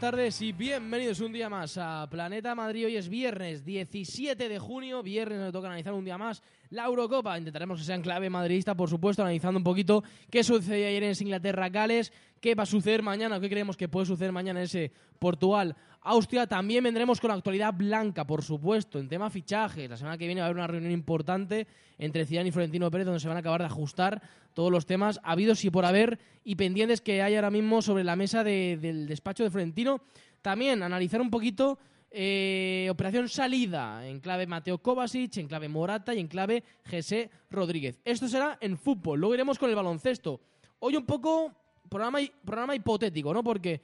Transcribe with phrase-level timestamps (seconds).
[0.00, 2.86] tardes y bienvenidos un día más a Planeta Madrid.
[2.86, 7.36] Hoy es viernes 17 de junio, viernes nos toca analizar un día más la Eurocopa.
[7.36, 11.14] Intentaremos que sea en clave madridista, por supuesto, analizando un poquito qué sucedió ayer en
[11.20, 14.90] Inglaterra-Gales, qué va a suceder mañana, qué creemos que puede suceder mañana en ese
[16.00, 16.46] Portugal-Austria.
[16.46, 19.88] También vendremos con la actualidad blanca, por supuesto, en tema fichajes.
[19.88, 21.66] La semana que viene va a haber una reunión importante
[21.98, 24.22] entre Zidane y Florentino Pérez donde se van a acabar de ajustar
[24.54, 28.16] todos los temas habidos y por haber y pendientes que hay ahora mismo sobre la
[28.16, 30.00] mesa del despacho de Florentino.
[30.42, 31.78] También analizar un poquito
[32.10, 38.00] eh, operación salida en clave Mateo Kovacic, en clave Morata y en clave José Rodríguez.
[38.04, 39.20] Esto será en fútbol.
[39.20, 40.40] Luego iremos con el baloncesto.
[40.80, 41.52] Hoy un poco
[41.88, 43.44] programa, programa hipotético, ¿no?
[43.44, 43.80] Porque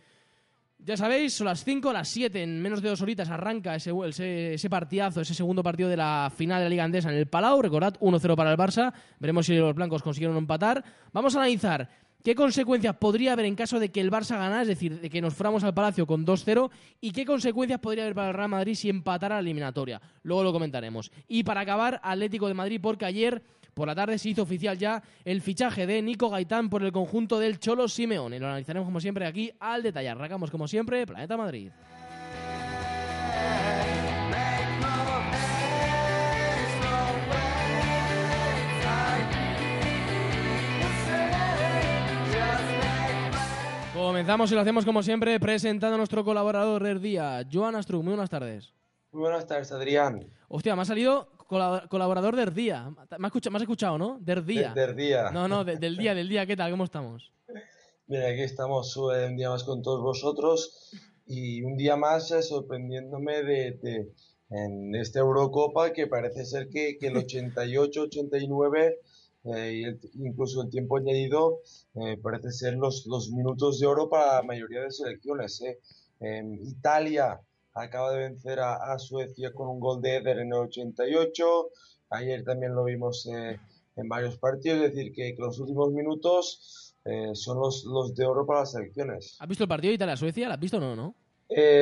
[0.79, 4.55] ya sabéis, son las 5, las 7, en menos de dos horitas arranca ese, ese,
[4.55, 7.61] ese, partidazo, ese segundo partido de la final de la Liga Andesa en el Palau.
[7.61, 8.93] Recordad, 1-0 para el Barça.
[9.19, 10.85] Veremos si los blancos consiguieron empatar.
[11.13, 11.89] Vamos a analizar
[12.27, 15.21] ¿Qué consecuencias podría haber en caso de que el Barça ganara, es decir, de que
[15.21, 16.73] nos fuéramos al Palacio con 2-0?
[17.01, 20.01] ¿Y qué consecuencias podría haber para el Real Madrid si empatara la eliminatoria?
[20.25, 21.13] Luego lo comentaremos.
[21.29, 23.45] Y para acabar, Atlético de Madrid, porque ayer
[23.77, 27.39] por la tarde se hizo oficial ya el fichaje de Nico Gaitán por el conjunto
[27.39, 28.41] del Cholo Simeone.
[28.41, 30.09] Lo analizaremos como siempre aquí al detalle.
[30.09, 31.71] Arrancamos como siempre, Planeta Madrid.
[43.93, 48.03] Comenzamos y lo hacemos como siempre presentando a nuestro colaborador del día, Joan Astruc.
[48.03, 48.73] Muy buenas tardes.
[49.13, 50.31] Muy buenas tardes, Adrián.
[50.49, 52.91] Hostia, me ha salido colaborador del día.
[53.19, 54.19] Me has escuchado, escuchado ¿no?
[54.21, 54.73] Del día.
[54.75, 55.31] del día.
[55.31, 56.47] No, no, del día, del día.
[56.47, 56.71] ¿Qué tal?
[56.71, 57.33] ¿Cómo estamos?
[58.07, 60.93] Mira, aquí estamos un día más con todos vosotros
[61.27, 64.13] y un día más eh, sorprendiéndome de,
[64.51, 68.95] en esta Eurocopa que parece ser que, que el 88-89
[69.55, 71.61] eh, incluso el tiempo añadido
[71.95, 75.63] eh, parece ser los, los minutos de oro para la mayoría de selecciones.
[75.63, 75.79] ¿eh?
[76.63, 77.41] Italia
[77.77, 81.69] acaba de vencer a, Suecia con un gol de Eder en el 88.
[82.11, 86.95] Ayer también lo vimos en varios partidos, es decir, que, los últimos minutos
[87.35, 89.37] son los, los de oro para las selecciones.
[89.39, 90.49] ¿Has visto el partido de Italia-Suecia?
[90.49, 90.97] ¿Lo has visto o no?
[90.97, 91.15] No?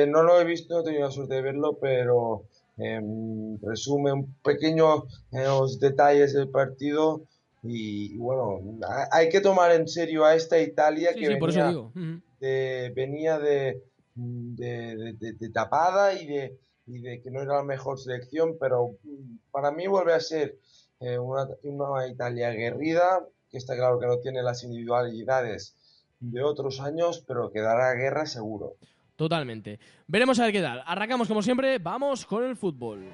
[0.07, 2.43] no lo he visto, no he tenido la suerte de verlo, pero
[2.77, 7.21] resume un pequeño los detalles del partido
[7.63, 8.59] y, bueno,
[9.11, 11.73] hay que tomar en serio a esta Italia que venía,
[12.39, 13.81] de, venía de,
[14.15, 18.97] de, tapada y de, y de que no era la mejor selección, pero
[19.51, 20.57] para mí vuelve a ser
[20.99, 25.75] eh, una, una Italia aguerrida, que está claro que no tiene las individualidades
[26.19, 28.75] de otros años, pero que dará guerra seguro.
[29.15, 29.79] Totalmente.
[30.07, 30.83] Veremos a ver qué tal.
[30.85, 33.05] Arrancamos como siempre, vamos con el fútbol.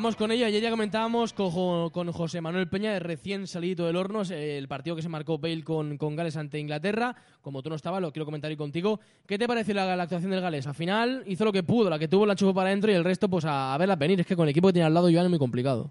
[0.00, 0.46] Vamos con ello.
[0.46, 5.02] Ayer ya comentábamos con, José Manuel Peña, de recién salido del horno, el partido que
[5.02, 7.14] se marcó Bale con, con, Gales ante Inglaterra.
[7.42, 8.98] Como tú no estabas, lo quiero comentar hoy contigo.
[9.26, 10.66] ¿Qué te parece la, actuación del Gales?
[10.66, 13.04] Al final hizo lo que pudo, la que tuvo la chupó para adentro y el
[13.04, 14.18] resto, pues a, verla venir.
[14.18, 15.90] Es que con el equipo que tiene al lado, Joan, es muy complicado.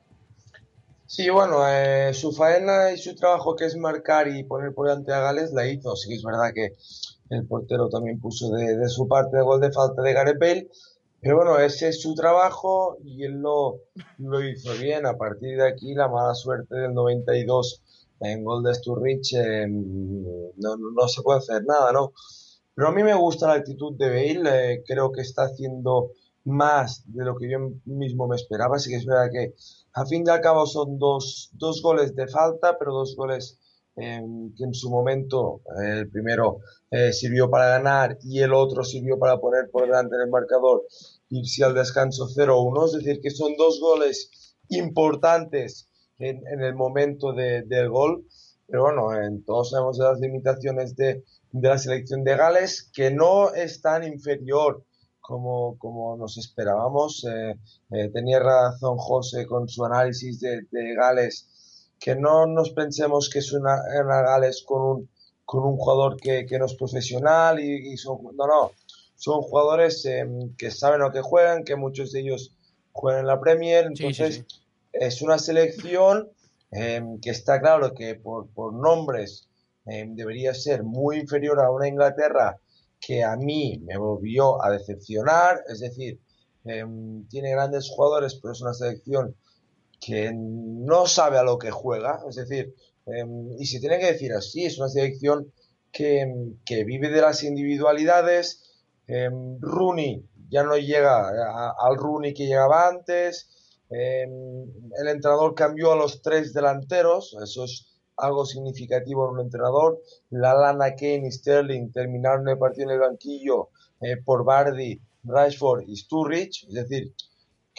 [1.05, 5.13] Sí, bueno, eh, su faena y su trabajo que es marcar y poner por delante
[5.13, 5.95] a Gales la hizo.
[5.95, 6.73] Sí, es verdad que
[7.29, 10.67] el portero también puso de, de su parte el gol de falta de Gareth Bale
[11.21, 13.81] pero bueno, ese es su trabajo y él lo,
[14.17, 15.05] lo hizo bien.
[15.05, 17.81] A partir de aquí, la mala suerte del 92
[18.21, 20.23] en gol de Sturridge em,
[20.57, 22.13] no, no, se puede hacer nada, ¿no?
[22.75, 26.11] Pero a mí me gusta la actitud de Bale, eh, creo que está haciendo
[26.45, 29.53] más de lo que yo mismo me esperaba, así que es verdad que
[29.93, 33.59] a fin de al cabo son dos, dos goles de falta, pero dos goles
[33.95, 36.59] em, que en su momento, eh, el primero
[36.91, 40.83] eh, sirvió para ganar y el otro sirvió para poner por delante en el marcador
[41.29, 42.85] irse al descanso 0-1.
[42.85, 48.25] Es decir, que son dos goles importantes en, el momento del gol.
[48.67, 51.23] Pero bueno, en, todos sabemos de las limitaciones de,
[51.53, 54.83] la selección de Gales, que no es tan inferior
[55.19, 57.25] como, como nos esperábamos.
[57.25, 57.55] Eh,
[57.91, 61.47] eh, tenía razón José con su análisis de, Gales,
[61.99, 65.09] que no nos pensemos que es una, una Gales con un
[65.49, 68.71] con un jugador que, que no es profesional y, son, no, no,
[69.15, 72.55] son jugadores em, que saben lo que juegan, que muchos de ellos
[72.91, 74.45] juegan en la Premier, entonces
[74.93, 76.29] es una selección
[76.69, 79.49] em, que está claro que por, por nombres
[79.87, 82.61] em, debería ser muy inferior a una Inglaterra
[83.01, 86.19] que a mí me volvió a decepcionar, es decir,
[86.63, 89.35] tiene grandes jugadores, pero es una selección
[89.99, 92.73] que no sabe a lo que juega, es decir,
[93.11, 95.51] Em, y se tiene que decir así, es una selección
[95.91, 98.63] que, que vive de las individualidades.
[99.07, 99.29] Eh,
[99.59, 103.49] Rooney ya no llega al Rooney que llegaba antes.
[103.89, 104.31] Em,
[104.99, 107.87] el entrenador cambió a los tres delanteros, eso es
[108.17, 110.01] algo significativo en un entrenador.
[110.29, 113.69] Lana, Kane y Sterling terminaron el partido en el banquillo
[114.01, 117.13] eh, por Bardi, Rashford y Sturridge, es decir,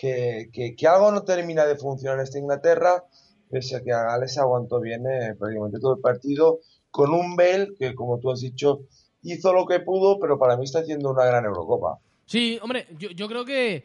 [0.01, 3.05] que, que, algo no termina de funcionar en esta Inglaterra,
[3.51, 6.61] pese a que a Gales aguantó bien eh, prácticamente todo el partido,
[6.91, 8.81] con un Bale que, como tú has dicho,
[9.23, 11.99] hizo lo que pudo, pero para mí está haciendo una gran Eurocopa.
[12.25, 13.85] Sí, hombre, yo, yo creo que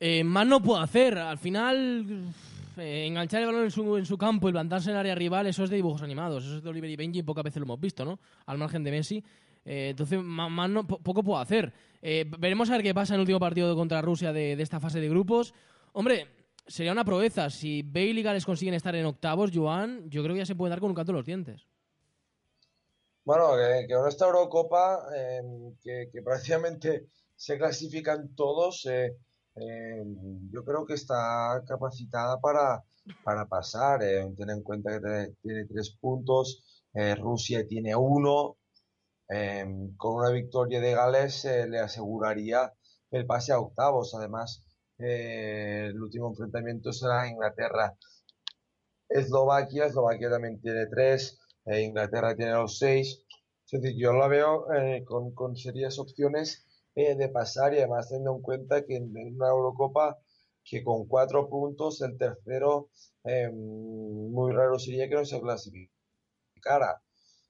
[0.00, 1.16] eh, más no puedo hacer.
[1.16, 2.24] Al final,
[2.76, 5.62] eh, enganchar el balón en su, en su campo y plantarse en área rival, eso
[5.62, 6.44] es de dibujos animados.
[6.44, 8.18] Eso es de Oliver y Benji pocas veces lo hemos visto, ¿no?
[8.46, 9.22] Al margen de Messi.
[9.64, 10.20] Eh, entonces,
[11.02, 11.72] poco puedo hacer.
[12.00, 15.08] veremos a ver qué pasa en el último partido contra Rusia de, esta fase de
[15.08, 15.54] grupos.
[15.92, 16.26] Hombre,
[16.66, 17.50] sería una proeza.
[17.50, 20.80] Si Bale y consiguen estar en octavos, Joan, yo creo que ya se puede dar
[20.80, 21.66] con un canto en los dientes.
[23.24, 25.06] Bueno, que, que esta Eurocopa,
[25.82, 27.06] que, que prácticamente
[27.42, 29.16] se clasifican todos, eh,
[29.56, 30.04] eh,
[30.52, 32.84] yo creo que está capacitada para,
[33.24, 34.00] para pasar.
[34.04, 36.62] Eh, ten en cuenta que tiene tres puntos,
[37.18, 38.58] Rusia tiene uno.
[39.96, 42.72] Con una victoria de Gales le aseguraría
[43.10, 44.14] el pase a octavos.
[44.14, 44.64] Además,
[44.98, 47.96] el último enfrentamiento será Inglaterra.
[49.08, 53.24] Eslovaquia, Eslovaquia también tiene tres, Inglaterra tiene los seis.
[53.70, 54.66] Es decir, yo la veo
[55.06, 59.48] con, con serias opciones eh, de pasar y además teniendo en cuenta que en, una
[59.48, 60.18] Eurocopa
[60.62, 62.90] que con cuatro puntos el tercero
[63.24, 67.02] eh, muy raro sería que no se clasificara.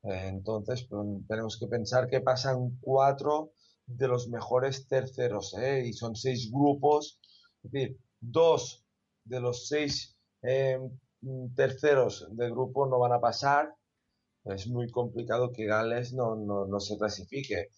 [0.05, 3.53] Eh, entonces pues, tenemos que pensar que pasan cuatro
[3.87, 5.55] de los mejores terceros
[5.85, 7.21] y son seis grupos,
[7.63, 8.85] es decir, dos
[9.25, 10.17] de los seis
[11.55, 13.75] terceros del grupo no van a pasar.
[14.45, 17.69] Es muy complicado que Gales no, no, no se clasifique.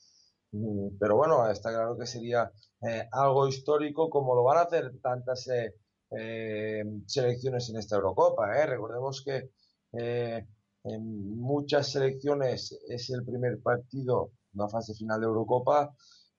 [0.53, 2.51] Mm, pero bueno, está claro que sería
[2.83, 5.75] eh, algo histórico como lo van a hacer tantas eh,
[6.11, 8.47] eh, selecciones en esta Eurocopa.
[8.67, 9.51] Recordemos que
[10.85, 15.95] en muchas selecciones es el primer partido, una fase final de Eurocopa,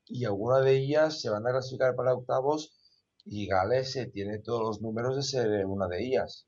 [0.08, 2.78] y algunas de ellas se van a clasificar para octavos
[3.26, 6.48] y Gales tiene todos los números de ser una de ellas.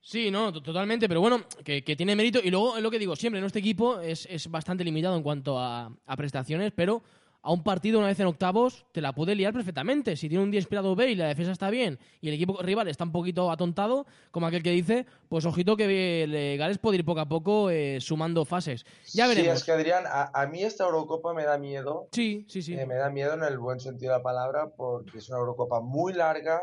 [0.00, 2.38] Sí, no, totalmente, pero bueno, que, tiene mérito.
[2.40, 5.90] Y luego, es lo que digo siempre, este equipo es, bastante limitado en cuanto a,
[6.16, 7.02] prestaciones, pero
[7.46, 10.16] a un partido una vez en octavos te la puede liar perfectamente.
[10.16, 12.88] Si tiene un día inspirado B y la defensa está bien y el equipo rival
[12.88, 17.20] está un poquito atontado, como aquel que dice, pues ojito que Gales puede ir poco
[17.20, 18.84] a poco eh, sumando fases.
[19.14, 19.52] Ya veremos.
[19.52, 22.08] Sí, es que Adrián, a, mí esta Eurocopa me da miedo.
[22.10, 22.74] Sí, sí, sí.
[22.74, 25.80] Eh, me da miedo en el buen sentido de la palabra porque es una Eurocopa
[25.80, 26.60] muy larga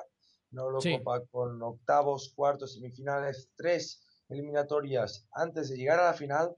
[0.52, 6.56] no lo copa con octavos, cuartos, semifinales, tres eliminatorias antes de llegar a la final.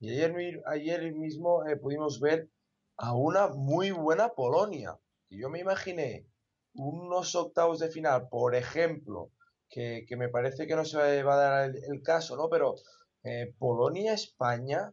[0.00, 2.48] Y ayer, ayer mismo eh, pudimos ver
[2.96, 4.98] a una muy buena Polonia.
[5.28, 6.26] Y yo me imaginé
[6.74, 9.30] unos octavos de final, por ejemplo,
[9.68, 12.48] que, me parece que no se va a dar el, caso, ¿no?
[12.48, 12.76] Pero
[13.24, 14.92] eh, Polonia-España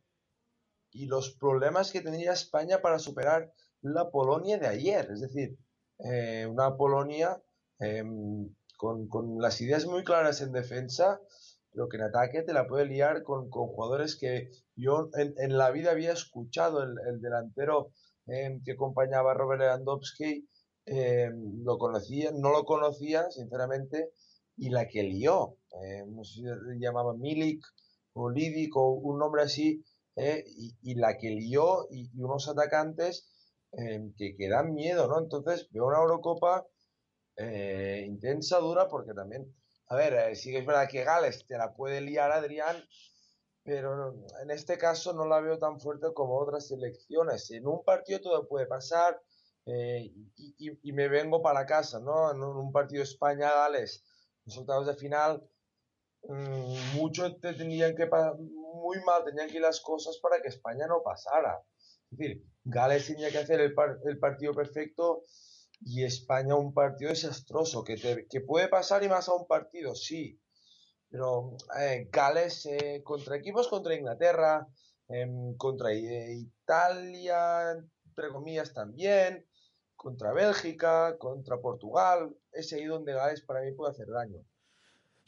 [0.91, 3.51] y los problemas que tendría España para superar
[3.81, 5.09] la Polonia de ayer.
[5.11, 5.57] Es decir,
[5.99, 7.41] eh, una Polonia
[7.81, 8.47] Em,
[8.77, 11.19] con, las ideas muy claras en defensa,
[11.71, 15.91] pero que en ataque te la puede liar con, jugadores que yo en, la vida
[15.91, 17.91] había escuchado, el, delantero
[18.27, 20.47] em, que acompañaba a Robert Lewandowski,
[20.85, 24.11] em, lo conocía, no lo conocía, sinceramente,
[24.57, 25.57] y la que lió,
[26.07, 27.63] no sé si se llamaba Milik
[28.13, 29.83] o Lidic o un nombre así,
[30.15, 30.43] eh,
[30.81, 33.27] y, la que lió, y, y unos atacantes
[34.17, 35.19] que, que dan miedo, ¿no?
[35.19, 36.67] Entonces veo una Eurocopa
[37.37, 39.53] eh, intensa, dura, porque también,
[39.91, 42.81] a ver, eh, sí que es verdad que Gales te la puede liar Adrián,
[43.61, 47.51] pero en este caso no la veo tan fuerte como otras selecciones.
[47.51, 49.21] En un partido todo puede pasar
[49.65, 52.31] eh, y, me vengo para casa, ¿no?
[52.31, 54.05] En un partido España-Gales,
[54.45, 55.45] resultados de final,
[56.23, 58.09] mmm, mucho te tenían que
[58.73, 61.61] muy mal tenían que ir las cosas para que España no pasara.
[62.11, 65.23] Es decir, Gales tenía que hacer el, el partido perfecto
[65.83, 70.39] y España un partido desastroso, que, que puede pasar y más a un partido, sí,
[71.09, 74.67] pero eh, Gales eh, contra equipos contra Inglaterra,
[75.09, 77.71] em, contra eh, Italia,
[78.05, 79.45] entre comillas también,
[79.95, 84.39] contra Bélgica, contra Portugal, es ahí donde Gales para mí puede hacer daño.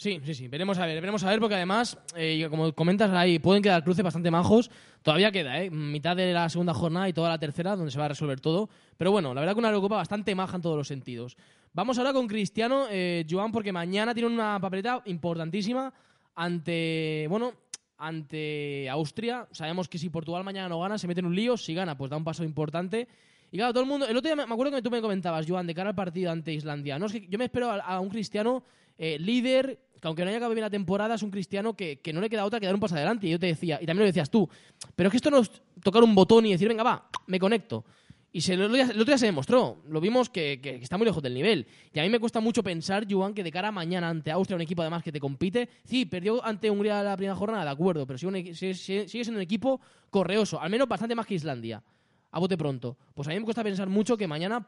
[0.03, 0.47] Sí, sí, sí.
[0.49, 4.03] Veremos a ver, veremos a ver, porque además, eh, como comentas ahí, pueden quedar cruces
[4.03, 4.69] bastante majos.
[5.01, 5.69] Todavía queda, ¿eh?
[5.69, 8.69] Mitad de la segunda jornada y toda la tercera, donde se va a resolver todo.
[8.97, 11.37] Pero bueno, la verdad que una Eurocopa bastante maja en todos los sentidos.
[11.71, 15.93] Vamos ahora con Cristiano, eh, Joan, porque mañana tiene una papeleta importantísima
[16.35, 17.53] ante, bueno,
[17.97, 19.47] ante Austria.
[19.53, 21.55] Sabemos que si Portugal mañana no gana, se mete en un lío.
[21.55, 23.07] Si gana, pues da un paso importante.
[23.53, 24.05] Y claro, todo el mundo.
[24.05, 26.51] El otro día me acuerdo que tú me comentabas, Joan, de cara al partido ante
[26.51, 26.99] Islandia.
[26.99, 28.65] No, es que yo me espero a, un cristiano
[28.97, 32.19] eh, líder, que aunque no haya acabado bien la temporada, es un cristiano que, no
[32.19, 33.25] le queda otra que dar un paso adelante.
[33.25, 34.49] Y yo te decía, y también lo decías tú,
[34.97, 35.49] pero es que esto no es
[35.81, 37.85] tocar un botón y decir, venga, va, me conecto.
[38.33, 41.65] Y se, el, otro día se demostró, lo vimos que, está muy lejos del nivel.
[41.93, 44.57] Y a mí me cuesta mucho pensar, Joan, que de cara a mañana ante Austria,
[44.57, 48.05] un equipo además que te compite, sí, perdió ante Hungría la primera jornada, de acuerdo,
[48.05, 49.79] pero sigue, sigue siendo un equipo
[50.09, 51.81] correoso, al menos bastante más que Islandia
[52.29, 52.97] a bote pronto.
[53.13, 54.67] Pues a mí me cuesta pensar mucho que mañana,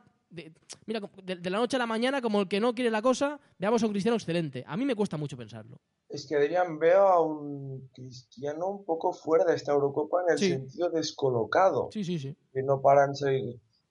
[0.85, 3.81] mira, de, la noche a la mañana, como el que no quiere la cosa, veamos
[3.83, 4.63] a un cristiano excelente.
[4.67, 5.79] A mí me cuesta mucho pensarlo.
[6.09, 10.39] Es que Adrián veo a un cristiano un poco fuera de esta Eurocopa en el
[10.39, 11.89] sentido descolocado.
[11.91, 12.35] Sí, sí, sí.
[12.53, 13.13] Que no paran,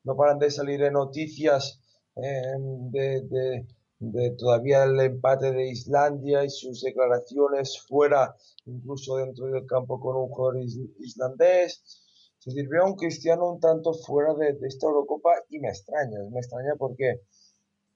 [0.04, 1.80] no paran de salir de noticias
[2.16, 3.66] em, de,
[3.98, 8.36] de todavía el empate de Islandia y sus declaraciones fuera,
[8.66, 10.62] incluso dentro del campo con un jugador
[10.98, 12.03] islandés
[12.44, 16.40] se sirvió a un cristiano un tanto fuera de, esta Eurocopa y me extraña, me
[16.40, 17.22] extraña porque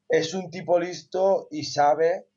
[0.08, 2.28] es un tipo listo y sabe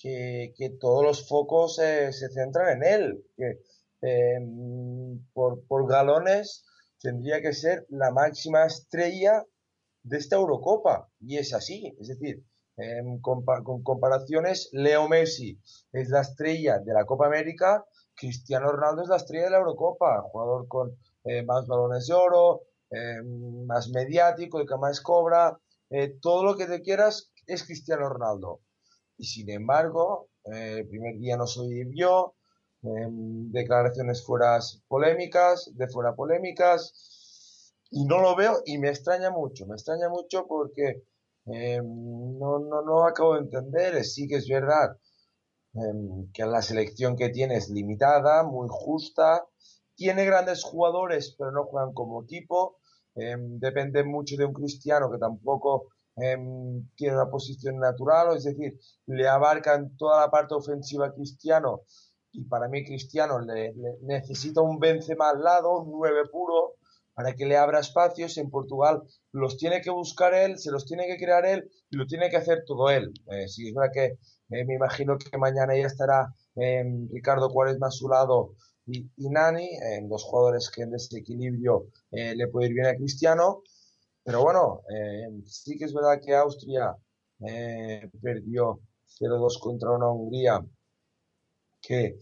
[0.00, 3.58] que, todos los focos se centran en él, que
[4.02, 6.64] em, por, galones
[7.00, 9.44] tendría que ser la máxima estrella
[10.04, 11.10] de esta Eurocopa.
[11.18, 12.44] Y es así, es decir,
[12.76, 13.42] em, con
[13.82, 15.58] comparaciones, Leo Messi
[15.92, 17.84] es la estrella de la Copa América,
[18.14, 22.62] Cristiano Ronaldo es la estrella de la Eurocopa, jugador con eh, más balones de oro,
[22.90, 23.22] eh,
[23.66, 25.58] más mediático, el que más cobra,
[25.90, 28.60] eh, todo lo que te quieras es Cristiano Ronaldo.
[29.16, 32.36] Y sin embargo, el primer día no soy yo,
[32.80, 39.74] declaraciones fuera polémicas, de fuera polémicas, y no lo veo y me extraña mucho, me
[39.74, 41.02] extraña mucho porque
[41.44, 44.96] no, no, no acabo de entender, sí que es verdad
[46.32, 49.44] que la selección que tiene es limitada, muy justa,
[49.98, 52.78] tiene grandes jugadores, pero no juegan como equipo.
[53.16, 58.78] Em, depende mucho de un cristiano que tampoco em, tiene una posición natural, es decir,
[59.06, 61.82] le abarcan toda la parte ofensiva a Cristiano
[62.32, 66.74] y para mí Cristiano le, necesita un Benzema al lado, un 9 puro,
[67.14, 68.36] para que le abra espacios.
[68.38, 69.02] En Portugal
[69.32, 72.36] los tiene que buscar él, se los tiene que crear él y lo tiene que
[72.36, 73.12] hacer todo él.
[73.32, 74.04] Eh, si es verdad que
[74.50, 78.54] eh, me imagino que mañana ya estará em, Ricardo Cuárez a su lado
[78.90, 83.62] y, Nani, en dos jugadores que en desequilibrio eh, le puede ir bien a Cristiano.
[84.24, 86.96] Pero bueno, eh, sí que es verdad que Austria
[87.40, 88.80] eh, perdió
[89.20, 90.64] 0-2 contra una Hungría
[91.80, 92.18] que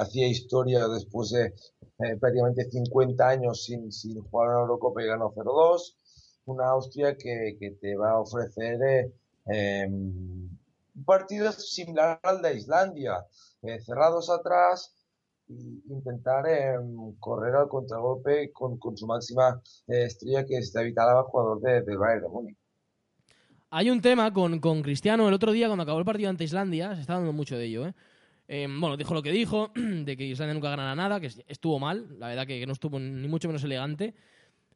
[0.00, 1.54] hacía historia después de
[2.18, 5.94] prácticamente 50 años sin, sin jugar una Eurocopa y ganó 0-2.
[6.46, 9.12] Una Austria que, que, te va a ofrecer
[9.46, 10.58] un
[11.04, 13.24] partido similar al de Islandia,
[13.84, 14.94] cerrados atrás,
[15.88, 21.24] intentar em, correr al contragolpe con, con su máxima eh, estrella que es David Alaba,
[21.24, 22.56] jugador de, del Bayern de Múnich.
[23.70, 26.94] Hay un tema con, con, Cristiano el otro día cuando acabó el partido ante Islandia,
[26.94, 27.94] se está dando mucho de ello, ¿eh?
[28.52, 32.18] Em, bueno, dijo lo que dijo, de que Islandia nunca ganará nada, que estuvo mal,
[32.18, 34.12] la verdad que, no estuvo ni mucho menos elegante.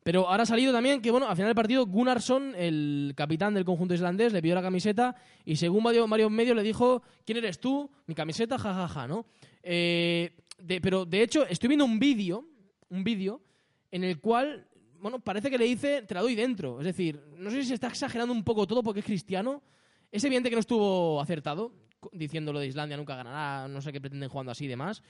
[0.05, 3.65] Pero ahora ha salido también que, bueno, al final del partido, Gunnarsson, el capitán del
[3.65, 7.91] conjunto islandés, le pidió la camiseta y según varios, medios le dijo, ¿quién eres tú?
[8.07, 9.27] Mi camiseta, jajaja, ja, ja, ¿no?
[9.63, 10.37] Eh,
[10.83, 12.47] pero de hecho, estoy viendo un vídeo,
[12.89, 13.43] un vídeo,
[13.91, 14.67] en el cual,
[15.01, 16.81] bueno, parece que le dice, te la doy dentro.
[16.81, 19.63] Es decir, no sé si está exagerando un poco todo porque es cristiano.
[20.11, 21.73] Es evidente que no estuvo acertado,
[22.13, 25.03] diciendo lo de Islandia nunca ganará, no sé qué pretenden jugando así y demás.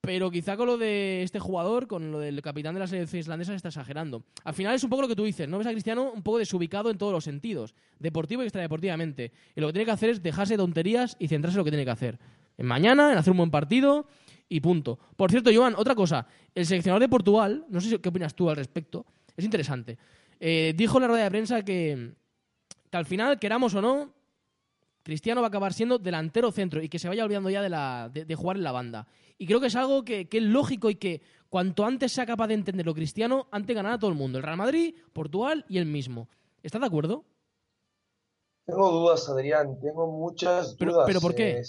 [0.00, 3.54] Pero quizá con lo de este jugador, con lo del capitán de la selección islandesa,
[3.54, 4.22] está exagerando.
[4.44, 5.58] Al final es un poco lo que tú dices, ¿no?
[5.58, 9.32] Ves a Cristiano un poco desubicado en todos los sentidos, deportivo y extradeportivamente.
[9.56, 11.84] Y lo que tiene que hacer es dejarse tonterías y centrarse en lo que tiene
[11.84, 12.20] que hacer.
[12.56, 14.06] En mañana, en hacer un buen partido
[14.48, 14.98] y punto.
[15.16, 16.26] Por cierto, Joan, otra cosa.
[16.54, 19.98] El seleccionador de Portugal, no sé qué opinas tú al respecto, es interesante.
[20.38, 22.12] Eh, dijo en la rueda de prensa que,
[22.92, 24.12] al final, queramos o no,
[25.02, 28.10] Cristiano va a acabar siendo delantero centro y que se vaya olvidando ya de, la,
[28.12, 29.06] de, jugar en la banda.
[29.38, 32.54] Y creo que es algo que, es lógico y que cuanto antes sea capaz de
[32.54, 34.38] entenderlo Cristiano, antes ganará todo el mundo.
[34.38, 36.28] El Real Madrid, Portugal y él mismo.
[36.62, 37.24] ¿Estás de acuerdo?
[38.64, 39.78] Tengo dudas, Adrián.
[39.80, 41.04] Tengo muchas dudas.
[41.06, 41.62] ¿Pero, por qué?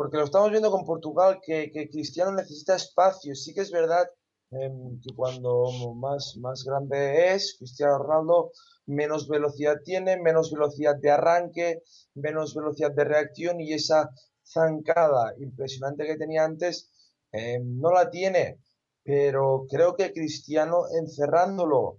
[0.00, 3.34] Porque lo estamos viendo con Portugal, que, Cristiano necesita espacio.
[3.34, 4.08] Sí que es verdad
[4.50, 8.50] em, que cuando más, más grande es, Cristiano Ronaldo
[8.86, 11.82] menos velocidad tiene, menos velocidad de arranque,
[12.14, 14.08] menos velocidad de reacción y esa
[14.42, 16.90] zancada impresionante que tenía antes
[17.30, 18.58] em, no la tiene.
[19.04, 21.98] Pero creo que Cristiano encerrándolo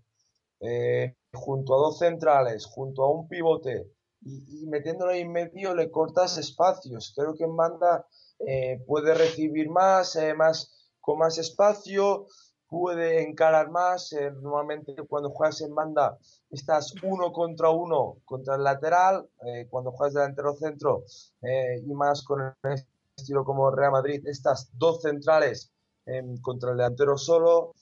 [0.60, 3.92] eh, junto a dos centrales, junto a un pivote,
[4.22, 7.14] y, metiéndolo ahí en medio le cortas espacios.
[7.16, 8.06] Creo que en banda
[8.40, 12.28] eh, puede recibir más, eh, más, con más espacio,
[12.72, 14.14] puede encarar más.
[14.14, 16.18] Eh, normalmente cuando juegas en banda
[16.50, 19.28] estás uno contra uno contra el lateral.
[19.46, 21.04] Eh, cuando juegas delantero centro
[21.42, 22.86] eh, y más con el
[23.16, 25.72] estilo como Real Madrid, estás dos centrales
[26.06, 27.74] em, contra el delantero solo.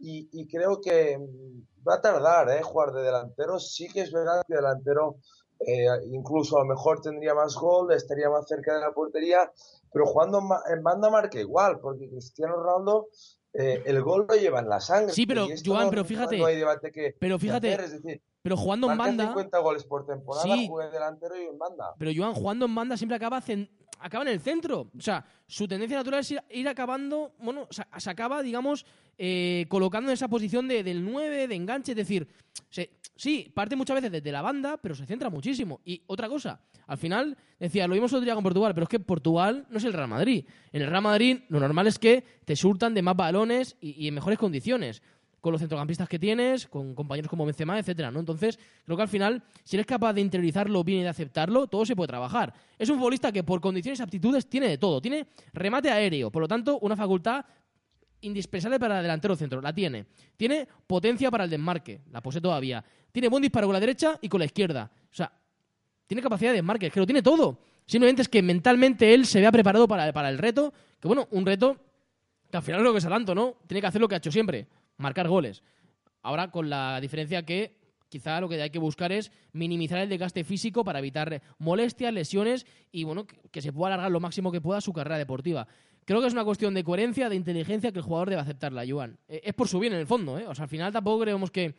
[0.00, 3.58] Y, creo que mm, va a tardar eh, jugar de delantero.
[3.58, 5.16] Sí que es verdad que delantero
[6.10, 9.50] incluso a lo mejor tendría más gol, estaría más cerca de la portería,
[9.92, 13.08] pero jugando en banda marca igual, porque Cristiano Ronaldo
[13.54, 15.12] eh, el gol lo lleva en la sangre.
[15.12, 16.38] Sí, pero Joan, pero fíjate.
[16.38, 19.26] No hay debate que, pero fíjate, es decir, pero jugando en banda.
[19.26, 21.94] 50 goles por temporada, sí, delantero y en banda.
[21.98, 23.42] Pero Joan, jugando en banda siempre acaba,
[24.00, 24.90] acaba en el centro.
[24.96, 27.32] O sea, su tendencia natural es ir, acabando.
[27.38, 28.84] Bueno, se acaba, digamos,
[29.16, 31.92] eh, colocando en esa posición de, del 9, de enganche.
[31.92, 32.28] Es decir,
[33.18, 35.80] sí, parte muchas veces desde la banda, pero se centra muchísimo.
[35.84, 39.00] Y otra cosa, al final, decía, lo vimos otro día con Portugal, pero es que
[39.00, 40.46] Portugal no es el Real Madrid.
[40.72, 44.14] En el Real Madrid lo normal es que te surtan de más balones y, en
[44.14, 45.02] mejores condiciones
[45.40, 48.18] con los centrocampistas que tienes, con compañeros como Benzema, etcétera, ¿no?
[48.18, 51.86] Entonces, creo que al final, si eres capaz de interiorizarlo bien y de aceptarlo, todo
[51.86, 52.52] se puede trabajar.
[52.76, 55.00] Es un futbolista que por condiciones y aptitudes tiene de todo.
[55.00, 57.44] Tiene remate aéreo, por lo tanto, una facultad
[58.20, 60.06] indispensable para el delantero centro, la tiene.
[60.36, 62.84] Tiene potencia para el desmarque, la posee todavía.
[63.12, 64.90] Tiene buen disparo con la derecha y con la izquierda.
[65.10, 65.32] O sea,
[66.06, 67.58] tiene capacidad de desmarque, es que lo tiene todo.
[67.86, 71.46] Simplemente es que mentalmente él se vea preparado para, para el reto, que bueno, un
[71.46, 71.76] reto
[72.50, 73.56] que al final es lo que es tanto, ¿no?
[73.66, 75.62] Tiene que hacer lo que ha hecho siempre, marcar goles.
[76.22, 80.44] Ahora con la diferencia que quizá lo que hay que buscar es minimizar el desgaste
[80.44, 84.80] físico para evitar molestias, lesiones y bueno, que, se pueda alargar lo máximo que pueda
[84.80, 85.66] su carrera deportiva.
[86.04, 89.18] Creo que es una cuestión de coherencia, de inteligencia que el jugador debe aceptarla, Joan.
[89.28, 90.46] Eh, es por su bien en el fondo, ¿eh?
[90.46, 91.74] O sea, al final tampoco creemos que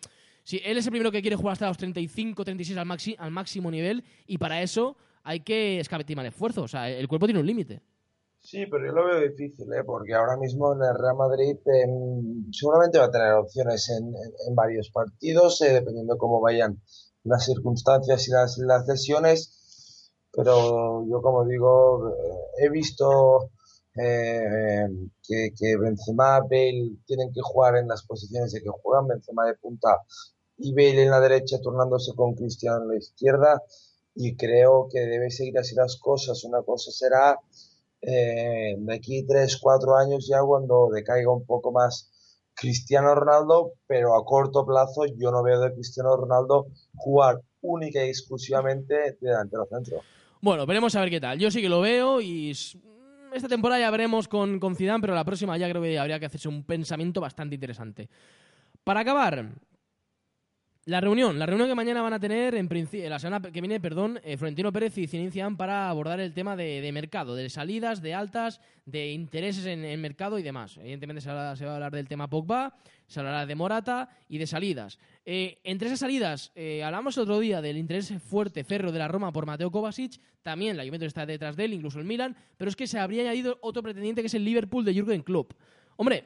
[0.49, 4.03] Sí, él es el primero que quiere jugar hasta los 35, 36 al, máximo nivel
[4.25, 6.63] y para eso hay que escatimar esfuerzo.
[6.63, 7.83] O sea, el cuerpo tiene un límite.
[8.41, 9.83] Sí, pero yo lo veo difícil, ¿eh?
[9.85, 14.89] porque ahora mismo en el Real Madrid em, seguramente va a tener opciones en, varios
[14.89, 16.81] partidos, eh, dependiendo cómo vayan
[17.25, 20.09] las circunstancias y las, lesiones.
[20.31, 23.51] Pero yo, como digo, eh, he visto
[24.01, 24.87] eh,
[25.21, 29.53] que, que Benzema, Bale tienen que jugar en las posiciones de que juegan, Benzema de
[29.53, 29.89] punta
[30.59, 33.63] y Bale en la derecha turnándose con Cristiano en la izquierda
[34.15, 36.43] y creo que debe seguir así las cosas.
[36.43, 37.39] Una cosa será
[38.01, 42.11] eh, de aquí 3, 4 años ya cuando decaiga un poco más
[42.53, 48.09] Cristiano Ronaldo, pero a corto plazo yo no veo de Cristiano Ronaldo jugar única y
[48.09, 50.01] exclusivamente delantero centro.
[50.41, 51.39] Bueno, veremos a ver qué tal.
[51.39, 55.23] Yo sí que lo veo y esta temporada ya veremos con, con Zidane, pero la
[55.23, 58.09] próxima ya creo que habría que hacerse un pensamiento bastante interesante.
[58.83, 59.53] Para acabar,
[60.85, 64.19] la reunión, la reunión que mañana van a tener, en la semana que viene, perdón,
[64.23, 68.59] eh, Florentino Pérez y Zinician para abordar el tema de, mercado, de salidas, de altas,
[68.85, 70.77] de intereses en el mercado y demás.
[70.77, 72.75] Evidentemente se, va a hablar del tema Pogba,
[73.07, 74.97] se hablará de Morata y de salidas.
[75.25, 79.31] Eh, entre esas salidas, eh, hablamos otro día del interés fuerte, ferro de la Roma
[79.31, 82.75] por Mateo Kovacic, también la Juventus está detrás de él, incluso el Milan, pero es
[82.75, 85.53] que se habría añadido otro pretendiente que es el Liverpool de Jürgen Klopp.
[85.97, 86.23] Hombre,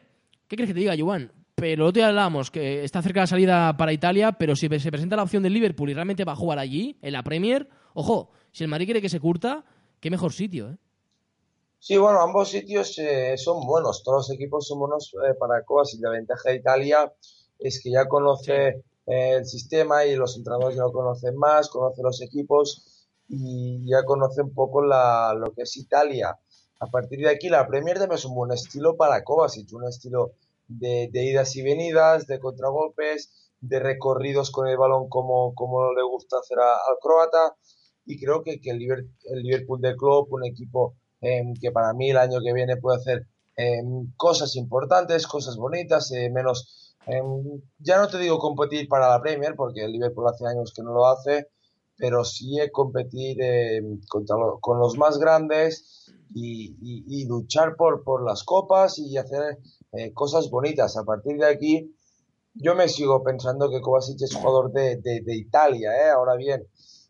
[0.48, 1.32] ¿qué crees que te diga, Joan?
[1.64, 5.16] Pero otro día hablábamos que está cerca la salida para Italia, pero si se presenta
[5.16, 8.66] la opción del Liverpool y realmente va a jugar allí, en la Premier, ojo, si
[8.66, 9.64] el Madrid quiere que se curta,
[10.02, 10.78] qué mejor sitio, ¿eh?
[11.80, 16.02] Sí, bueno, ambos sitios eh, son buenos, todos los equipos son buenos eh, para Kovacic.
[16.02, 17.14] La ventaja de Italia
[17.60, 18.68] es que ya conoce
[19.08, 24.04] eh, el sistema y los entrenadores ya lo conocen más, conoce los equipos y ya
[24.04, 26.38] conoce un poco la, lo que es Italia.
[26.82, 30.34] A partir de aquí, la Premier también es un buen estilo para Kovacic, un estilo
[30.68, 36.38] de, idas y venidas, de contragolpes, de recorridos con el balón como, como le gusta
[36.40, 37.56] hacer al croata.
[38.06, 38.80] Y creo que, el,
[39.42, 43.28] Liverpool de Club, un equipo em, que para mí el año que viene puede hacer
[43.56, 49.22] em, cosas importantes, cosas bonitas, eh, menos, em, ya no te digo competir para la
[49.22, 51.48] Premier, porque el Liverpool hace años que no lo hace,
[51.98, 53.38] pero sí competir
[54.10, 59.60] contra con los más grandes y, y, luchar por, por las copas y hacer
[59.94, 60.98] eh, cosas bonitas.
[60.98, 61.96] A partir de aquí,
[62.56, 65.92] yo me sigo pensando que Kovacic es jugador de, de, Italia.
[65.92, 66.10] ¿eh?
[66.10, 66.64] Ahora bien,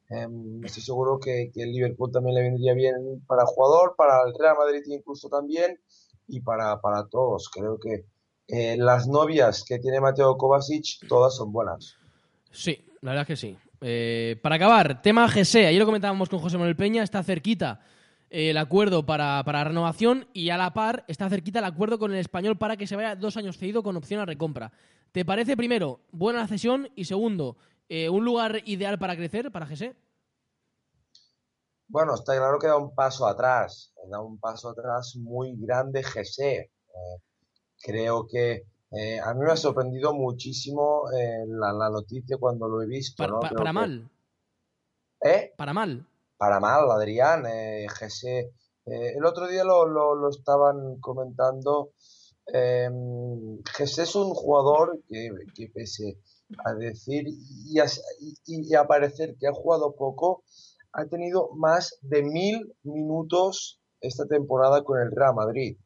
[0.09, 4.55] em, estoy seguro que, el Liverpool también le vendría bien para jugador, para el Real
[4.57, 5.79] Madrid incluso también,
[6.27, 7.49] y para, para todos.
[7.49, 8.05] Creo que
[8.47, 11.95] eh, las novias que tiene Mateo Kovacic, todas son buenas.
[12.51, 13.57] Sí, la verdad es que sí.
[13.81, 15.67] Eh, para acabar, tema GC.
[15.67, 17.81] Ayer lo comentábamos con José Manuel Peña, está cerquita
[18.33, 22.17] el acuerdo para, para, renovación y a la par está cerquita el acuerdo con el
[22.17, 24.71] español para que se vaya dos años cedido con opción a recompra.
[25.11, 29.95] ¿Te parece, primero, buena cesión y segundo, eh, un lugar ideal para crecer para GC?
[31.87, 36.01] Bueno, está claro que da un paso atrás, da un paso atrás muy grande.
[36.39, 36.69] Eh,
[37.83, 38.65] creo que
[38.95, 43.23] Eh, a mí me ha sorprendido muchísimo eh, la, noticia cuando lo he visto.
[43.39, 44.07] para mal.
[45.19, 45.51] ¿Eh?
[45.57, 46.05] Para mal.
[46.43, 47.45] Para mal, Adrián.
[47.45, 47.87] Eh,
[48.85, 51.93] el otro día lo, lo, estaban comentando.
[52.53, 52.89] Eh,
[53.79, 56.19] es un jugador que, que pese
[56.65, 57.85] a decir y a,
[58.45, 60.43] y a parecer que ha jugado poco,
[60.91, 65.77] ha tenido más de mil minutos esta temporada con el Real Madrid.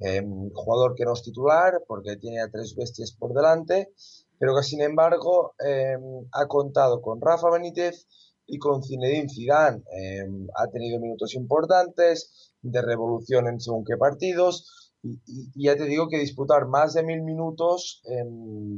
[0.00, 3.90] Em, jugador que no es titular porque tiene a tres bestias por delante,
[4.38, 8.06] pero que sin embargo em, ha contado con Rafa Benítez
[8.48, 9.82] y con Zinedine Zidane.
[9.92, 15.20] Em, ha tenido minutos importantes de revolución en según qué partidos y,
[15.54, 18.02] ya te digo que disputar más de mil minutos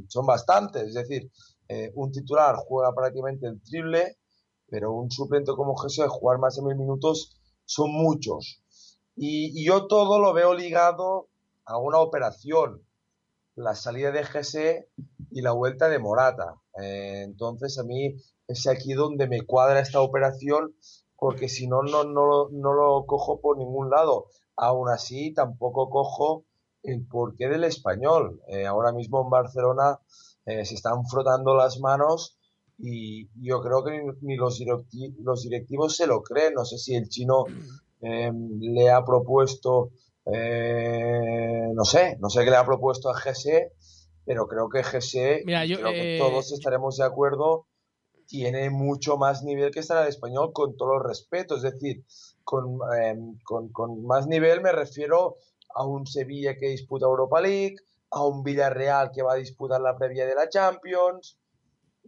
[0.09, 0.89] son bastantes.
[0.89, 1.31] Es decir,
[1.69, 4.19] eh, un titular juega prácticamente el triple,
[4.69, 8.63] pero un suplente como Jesús jugar más de mil minutos son muchos.
[9.17, 11.29] Y, yo todo lo veo ligado
[11.65, 12.83] a una operación,
[13.61, 14.89] la salida de GC
[15.31, 16.55] y la vuelta de Morata.
[16.83, 18.17] Eh, entonces a mí
[18.49, 20.75] es aquí donde me cuadra esta operación,
[21.17, 24.27] porque si no, no, no, no lo cojo por ningún lado.
[24.57, 26.45] Aún así, tampoco cojo
[26.83, 28.41] el porqué del español.
[28.49, 30.01] Eh, ahora mismo en Barcelona
[30.47, 32.39] eh, se están frotando las manos
[32.79, 34.61] y yo creo que ni, los,
[35.23, 36.55] los directivos se lo creen.
[36.55, 37.45] No sé si el chino
[38.01, 39.91] le ha propuesto,
[40.33, 43.73] eh, no sé, no sé qué le ha propuesto a GSE,
[44.25, 47.67] pero creo que GSE, creo que eh, todos estaremos de acuerdo,
[48.27, 52.05] tiene mucho más nivel que estar el español con todo el respeto, es decir,
[53.03, 55.37] em, con, con, más nivel me refiero
[55.75, 57.77] a un Sevilla que disputa Europa League,
[58.11, 61.39] a un Villarreal que va a disputar la previa de la Champions,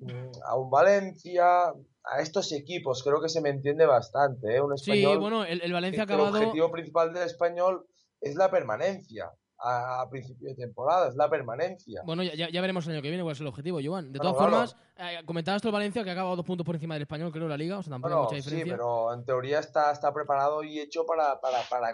[0.00, 1.72] mm, a un Valencia,
[2.04, 3.02] a estos equipos.
[3.02, 4.56] Creo que se me entiende bastante.
[4.56, 4.60] ¿eh?
[4.60, 6.36] Un español, sí, bueno, el, Valencia ha acabado.
[6.36, 7.86] El objetivo principal del español
[8.22, 9.30] es la permanencia.
[9.64, 12.02] A, principio de temporada, es la permanencia.
[12.04, 14.12] Bueno, ya, ya, veremos el año que viene cuál es el objetivo, Joan.
[14.12, 16.94] De todas formas, eh, comentabas tú el Valencia que ha acabado dos puntos por encima
[16.94, 18.64] del español, creo, en la liga, o sea, tampoco hay mucha diferencia.
[18.64, 21.92] Sí, pero en teoría está, está preparado y hecho para, para, para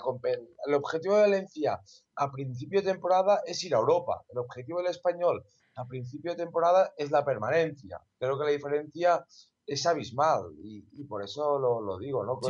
[0.67, 1.79] El objetivo de Valencia
[2.17, 4.25] a principio de temporada es ir a Europa.
[4.31, 5.45] El objetivo del español
[5.79, 8.01] a principio de temporada es la permanencia.
[8.19, 9.25] Creo que la diferencia
[9.65, 12.41] es abismal y, por eso lo, digo, ¿no?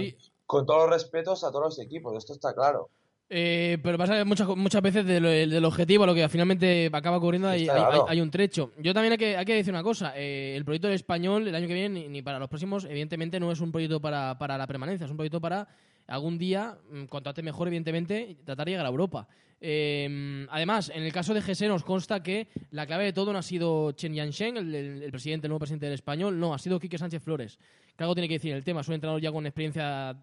[0.47, 2.91] Con, todos los respetos a todos los equipos, esto está claro.
[3.31, 7.69] Eh, pero pasa muchas, muchas veces del objetivo a lo que finalmente acaba cubriendo hay,
[7.69, 8.73] hay, un trecho.
[8.79, 10.15] Yo también hay que, hay que decir una cosa.
[10.17, 13.53] Eh, el proyecto del español el año que viene ni, para los próximos, evidentemente no
[13.53, 15.69] es un proyecto para, para la permanencia, es un proyecto para
[16.07, 19.29] algún día, mm, cuanto antes mejor, evidentemente, tratar de llegar a Europa.
[19.61, 23.41] Em, además, en el caso de GS nos consta que la clave de todo no
[23.41, 26.81] ha sido Chen Yansheng, el, el, presidente, el nuevo presidente del español, no, ha sido
[26.81, 27.59] Quique Sánchez Flores.
[27.95, 28.81] Que algo tiene que decir el tema.
[28.81, 30.17] Es un entrenador ya con experiencia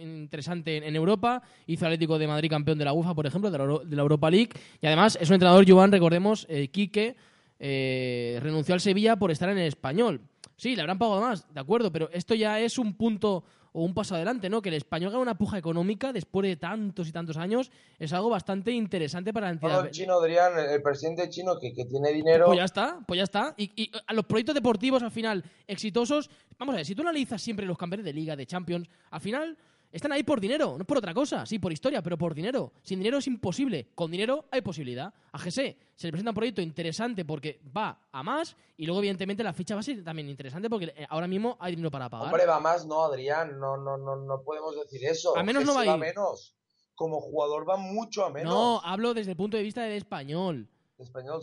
[0.00, 1.42] interesante en, Europa.
[1.66, 3.58] Hizo Atlético de Madrid campeón de la UEFA, por ejemplo, de
[3.96, 4.50] la, Europa League.
[4.80, 7.16] Y además es un entrenador, Joan, recordemos, eh, Quique
[7.58, 10.20] eh, renunció al Sevilla por estar en el español.
[10.56, 13.92] Sí, le habrán pagado más, de acuerdo, pero esto ya es un punto o un
[13.92, 14.62] paso adelante, ¿no?
[14.62, 18.30] Que el español gane una puja económica después de tantos y tantos años es algo
[18.30, 19.84] bastante interesante para la entidad.
[19.84, 22.46] el chino, Adrián, el presidente chino que, tiene dinero.
[22.46, 23.54] Pues ya está, pues ya está.
[23.58, 27.66] Y, a los proyectos deportivos al final exitosos, vamos a ver, si tú analizas siempre
[27.66, 29.58] los campeones de liga, de Champions, al final
[29.96, 32.72] están ahí por dinero, no por otra cosa, sí, por historia, pero por dinero.
[32.82, 33.88] Sin dinero es imposible.
[33.94, 35.12] Con dinero hay posibilidad.
[35.32, 39.42] A GC se le presenta un proyecto interesante porque va a más y luego, evidentemente,
[39.42, 42.26] la ficha va a ser también interesante porque eh, ahora mismo hay dinero para pagar.
[42.26, 45.36] Hombre, va más, no, Adrián, no, no, no, no podemos decir eso.
[45.36, 45.98] A menos no va a ir.
[45.98, 46.54] menos.
[46.94, 48.52] Como jugador va mucho a menos.
[48.52, 50.68] No, hablo desde el punto de vista del español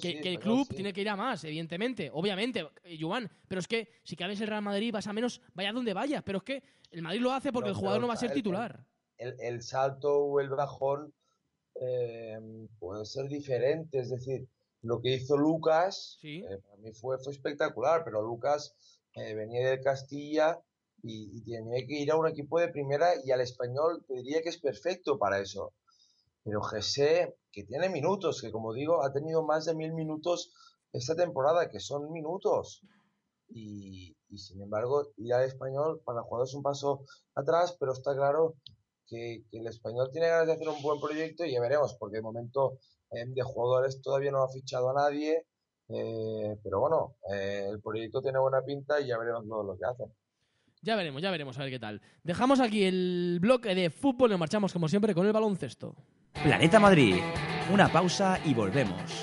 [0.01, 3.87] que, el club tiene que ir a más, evidentemente, obviamente, eh, Joan, pero es que
[4.03, 7.03] si cabes el Real Madrid vas a menos, vaya donde vayas, pero es que el
[7.03, 8.83] Madrid lo hace porque el jugador no va a ser titular.
[9.17, 11.13] El, salto o el bajón
[11.75, 14.47] eh, puede ser diferente, es decir,
[14.81, 18.75] lo que hizo Lucas, eh, para mí fue, fue espectacular, pero Lucas
[19.15, 20.59] venía del Castilla
[21.03, 24.41] y, y tenía que ir a un equipo de primera y al español te diría
[24.41, 25.73] que es perfecto para eso.
[26.43, 30.51] Pero Jesse, que tiene minutos, que como digo, ha tenido más de mil minutos
[30.91, 32.81] esta temporada, que son minutos.
[33.49, 38.15] Y, sin embargo, ir al español para el jugador es un paso atrás, pero está
[38.15, 38.55] claro
[39.07, 42.23] que, el español tiene ganas de hacer un buen proyecto y ya veremos, porque de
[42.23, 42.79] momento
[43.11, 45.45] eh, de jugadores todavía no ha fichado a nadie.
[45.89, 50.13] Eh, pero bueno, eh, el proyecto tiene buena pinta y ya veremos lo que hacen.
[50.81, 52.01] Ya veremos, ya veremos a ver qué tal.
[52.23, 55.95] Dejamos aquí el bloque de fútbol y nos marchamos como siempre con el baloncesto.
[56.41, 57.15] Planeta Madrid.
[57.71, 59.22] Una pausa y volvemos.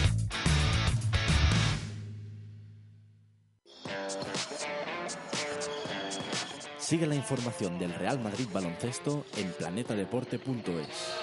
[6.91, 11.20] Sigue la información del Real Madrid Baloncesto en planetadeporte.es.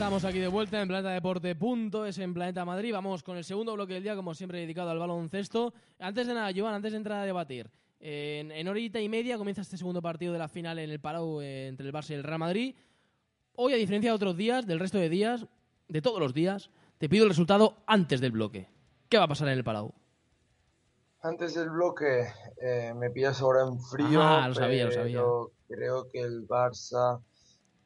[0.00, 2.90] estamos aquí de vuelta en Planeta Deporte.es en Planeta Madrid.
[2.90, 5.74] Vamos con el segundo bloque del día, como siempre, dedicado al baloncesto.
[5.98, 9.60] Antes de nada, Joan, antes de entrar a debatir, en, en horita y media comienza
[9.60, 12.24] este segundo partido de la final en el Palau eh, entre el Barça y el
[12.24, 12.74] Real Madrid.
[13.56, 15.46] Hoy, a diferencia de otros días, del resto de días,
[15.86, 18.70] de todos los días, te pido el resultado antes del bloque.
[19.10, 19.92] ¿Qué va a pasar en el Palau?
[21.20, 22.26] Antes del bloque,
[22.62, 24.22] eh, me pillas ahora en frío.
[24.22, 25.20] Ah, lo sabía, lo sabía.
[25.68, 27.20] Creo que el Barça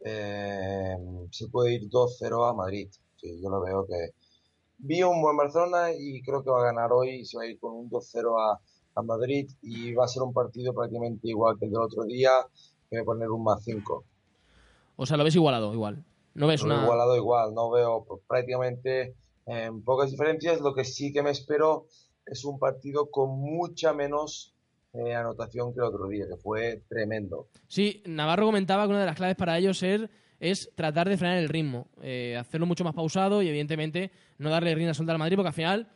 [0.05, 0.97] eh,
[1.31, 2.89] se puede ir 2-0 a Madrid.
[3.17, 4.11] Sí, yo lo veo que.
[4.77, 7.25] Vi un buen Barcelona y creo que va a ganar hoy.
[7.25, 8.61] Se va a ir con un 2-0 a,
[8.95, 12.31] a Madrid y va a ser un partido prácticamente igual que el del otro día.
[12.91, 14.05] Que voy a poner un más 5.
[14.97, 16.05] O sea, lo ves igualado, igual.
[16.35, 16.85] No ves veo una...
[16.85, 19.15] igualado igual, no veo prácticamente
[19.47, 20.61] eh, pocas diferencias.
[20.61, 21.87] Lo que sí que me espero
[22.27, 24.54] es un partido con mucha menos
[24.95, 27.49] eh, anotación que el otro día, que fue tremendo.
[27.67, 30.09] Sí, Navarro comentaba que una de las claves para ellos es,
[30.41, 34.75] es tratar de frenar el ritmo, eh, hacerlo mucho más pausado y evidentemente no darle
[34.75, 35.89] rienda suelta al Madrid porque al final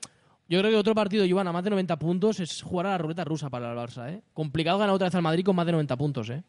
[0.48, 2.98] yo creo que otro partido Joan a más de 90 puntos es jugar a la
[2.98, 4.10] ruleta rusa para el Barça.
[4.10, 4.22] ¿eh?
[4.32, 6.30] Complicado ganar otra vez al Madrid con más de 90 puntos.
[6.30, 6.42] ¿eh?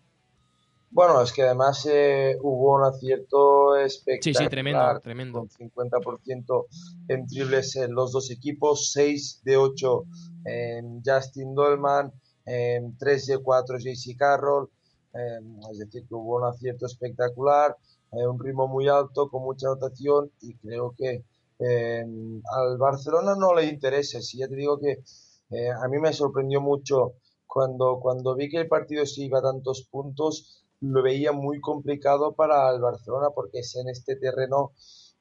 [0.89, 4.35] Bueno, es que además eh, hubo un acierto espectacular.
[4.35, 5.39] Sí, sí, tremendo, tremendo.
[5.39, 6.65] Con 50%
[7.09, 10.03] en triples en los dos equipos, 6 de 8
[10.45, 12.13] en Justin Dolman,
[12.45, 14.69] en 3 de 4 JC Carroll.
[15.13, 15.39] eh,
[15.71, 17.75] es decir, que hubo un acierto espectacular,
[18.11, 21.23] eh, un ritmo muy alto, con mucha anotación y creo que
[21.59, 22.05] eh,
[22.51, 24.21] al Barcelona no le interesa.
[24.21, 25.03] Si ya te digo que
[25.51, 27.13] eh, a mí me sorprendió mucho
[27.47, 32.33] cuando, cuando vi que el partido se iba a tantos puntos, lo veía muy complicado
[32.35, 34.71] para el Barcelona porque es en este terreno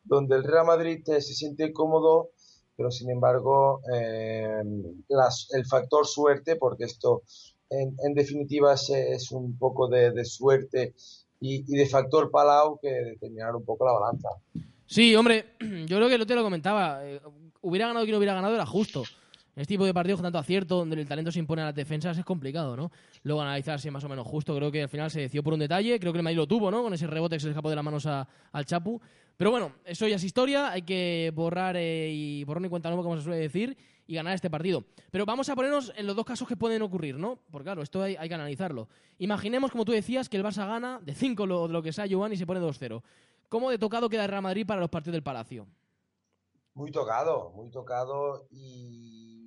[0.04, 2.30] donde el Real Madrid eh, se siente cómodo,
[2.78, 3.80] pero sin embargo
[5.08, 7.22] las- el factor suerte, porque esto
[7.68, 10.94] en, definitiva es, es un poco de, suerte
[11.40, 14.28] y, de factor Palau que determinar un poco la balanza.
[14.86, 17.04] Sí, hombre, yo creo que lo te lo comentaba.
[17.04, 17.20] eh,
[17.60, 19.02] hubiera ganado quien hubiera ganado era justo.
[19.58, 22.16] Este tipo de partidos con tanto acierto, donde el talento se impone a las defensas,
[22.16, 22.92] es complicado, ¿no?
[23.24, 24.54] Luego analizar si es más o menos justo.
[24.54, 25.98] Creo que al final se decidió por un detalle.
[25.98, 26.80] Creo que el Madrid lo tuvo, ¿no?
[26.80, 29.00] Con ese rebote que se le escapó de las manos al Chapu.
[29.36, 30.70] Pero bueno, eso ya es historia.
[30.70, 34.32] Hay que borrar eh, y borrar ni cuenta nueva, como se suele decir, y ganar
[34.32, 34.84] este partido.
[35.10, 37.40] Pero vamos a ponernos en los dos casos que pueden ocurrir, ¿no?
[37.50, 38.88] Porque claro, esto hay, que analizarlo.
[39.18, 42.32] Imaginemos, como tú decías, que el Barça gana de 5 lo, lo que sea Joan
[42.32, 43.02] y se pone 2-0.
[43.48, 45.66] ¿Cómo de tocado queda el Real Madrid para los partidos del Palacio?
[46.74, 49.37] Muy tocado, muy tocado y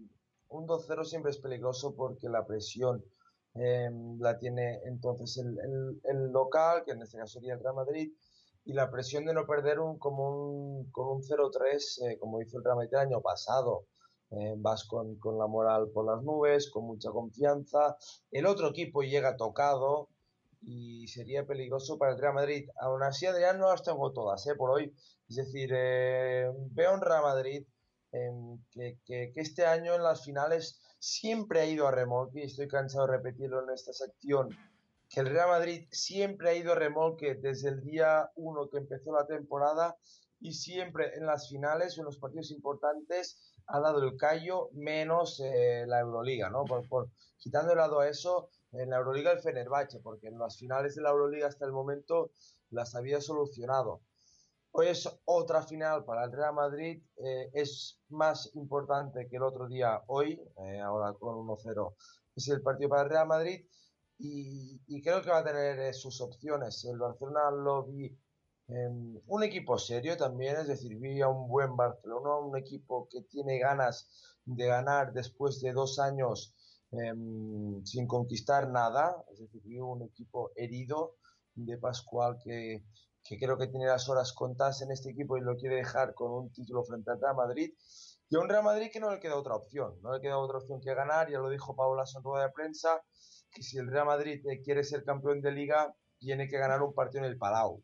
[0.52, 3.04] un 2-0 siempre es peligroso porque la presión
[3.56, 8.14] eh, la tiene entonces el, local, que en este caso sería el Real Madrid,
[8.64, 12.58] y la presión de no perder un, como un, con un 0-3, eh, como hizo
[12.58, 13.88] el Real Madrid el año pasado.
[14.30, 17.98] Eh, vas con, con la moral por las nubes, con mucha confianza.
[18.30, 20.10] El otro equipo llega tocado
[20.62, 22.70] y sería peligroso para el Real Madrid.
[22.80, 24.56] Aún así, Adrián, no las tengo todas ¿eh?
[24.56, 24.94] por hoy.
[25.28, 27.71] Es decir, veo un Real Madrid em,
[28.12, 33.08] que, que- este año en las finales siempre ha ido a remolque, y estoy cansado
[33.08, 34.50] de repetirlo en esta sección,
[35.10, 39.12] que el Real Madrid siempre ha ido a remolque desde el día uno que empezó
[39.14, 39.98] la temporada
[40.40, 45.86] y siempre en las finales en los partidos importantes ha dado el callo menos eh,
[45.88, 46.64] la Euroliga, ¿no?
[46.66, 50.96] Por, quitando de lado a eso, en la Euroliga el Fenerbahce, porque en las finales
[50.96, 52.32] de la Euroliga hasta el momento
[52.70, 54.02] las había solucionado.
[54.74, 59.68] Hoy es otra final para el Real Madrid, eh, es más importante que el otro
[59.68, 61.94] día hoy, eh, ahora con 1-0
[62.38, 63.66] es el partido para el Real Madrid
[64.18, 66.86] y, creo que va a tener eh, sus opciones.
[66.86, 68.18] El Barcelona lo vi
[69.28, 73.60] un equipo serio también, es decir, vi a un buen Barcelona, un equipo que tiene
[73.60, 74.10] ganas
[74.46, 76.56] de ganar después de dos años
[76.92, 81.18] em, sin conquistar nada, es decir, vi un equipo herido
[81.56, 82.86] de Pascual que,
[83.24, 86.32] que creo que tiene las horas contadas en este equipo y lo quiere dejar con
[86.32, 87.74] un título frente al Real Madrid.
[88.30, 90.58] Y a un Real Madrid que no le queda otra opción, no le queda otra
[90.60, 93.02] opción que ganar, ya lo dijo Paula en de prensa,
[93.52, 96.94] que si el Real Madrid eh, quiere ser campeón de liga, tiene que ganar un
[96.94, 97.84] partido en el Palau.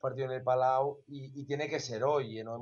[0.00, 2.38] partido en el Palau y, tiene que ser hoy.
[2.38, 2.44] ¿eh?
[2.44, 2.58] No,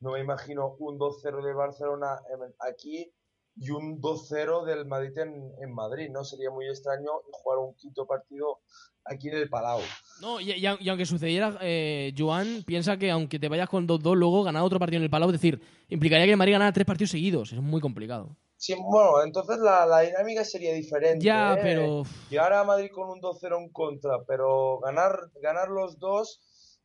[0.00, 2.18] no me imagino un 2-0 de Barcelona
[2.58, 3.12] aquí
[3.60, 6.24] y un 2-0 del Madrid en, Madrid, ¿no?
[6.24, 8.60] Sería muy extraño jugar un quinto partido
[9.04, 9.82] aquí en el Palau.
[10.22, 14.62] No, y, aunque sucediera, eh, Joan piensa que aunque te vayas con 2-2, luego ganar
[14.62, 17.52] otro partido en el Palau, es decir, implicaría que el Madrid ganara tres partidos seguidos.
[17.52, 18.34] Es muy complicado.
[18.56, 21.24] Sí, bueno, entonces la, dinámica sería diferente.
[21.24, 21.60] Ya, ¿eh?
[21.62, 22.02] pero.
[22.30, 26.40] Llegar a Madrid con un 2-0 en contra, pero ganar, ganar los dos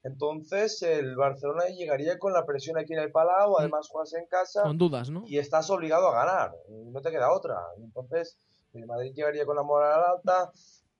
[0.05, 3.55] entonces el Barcelona llegaría con la presión aquí en el Palau, mm.
[3.59, 4.61] además juegas en casa.
[4.61, 5.23] Con dudas, ¿no?
[5.25, 7.57] Y estás obligado a ganar, no te queda otra.
[7.79, 8.37] Entonces
[8.73, 10.51] el Madrid llegaría con la moral alta.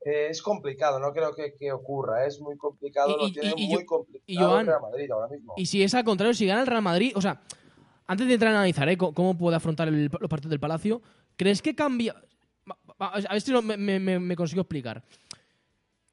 [0.04, 4.68] Eh, es complicado, no creo que, ocurra, es muy complicado, lo tiene muy complicado el
[4.68, 5.54] Real Madrid ahora mismo.
[5.56, 7.42] Y si es al contrario, si gana el Real Madrid, o sea,
[8.08, 8.98] antes de entrar a analizar ¿eh?
[8.98, 11.02] cómo puede afrontar los partidos del Palacio,
[11.36, 12.16] ¿crees que cambia?
[13.00, 15.04] A ver si me, me consigo explicar.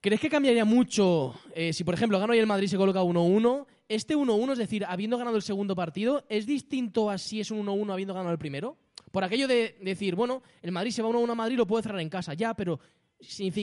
[0.02, 3.04] ¿Crees que cambiaría mucho eh, si, por ejemplo, gana hoy el Madrid y se coloca
[3.04, 3.66] 1-1?
[3.88, 7.64] Este 1-1, es decir, habiendo ganado el segundo partido, ¿es distinto a si es un
[7.64, 8.76] 1-1 habiendo ganado el primero?
[9.12, 12.00] Por aquello de decir, bueno, el Madrid se va 1-1 a Madrid, lo puede cerrar
[12.00, 12.80] en casa, ya, pero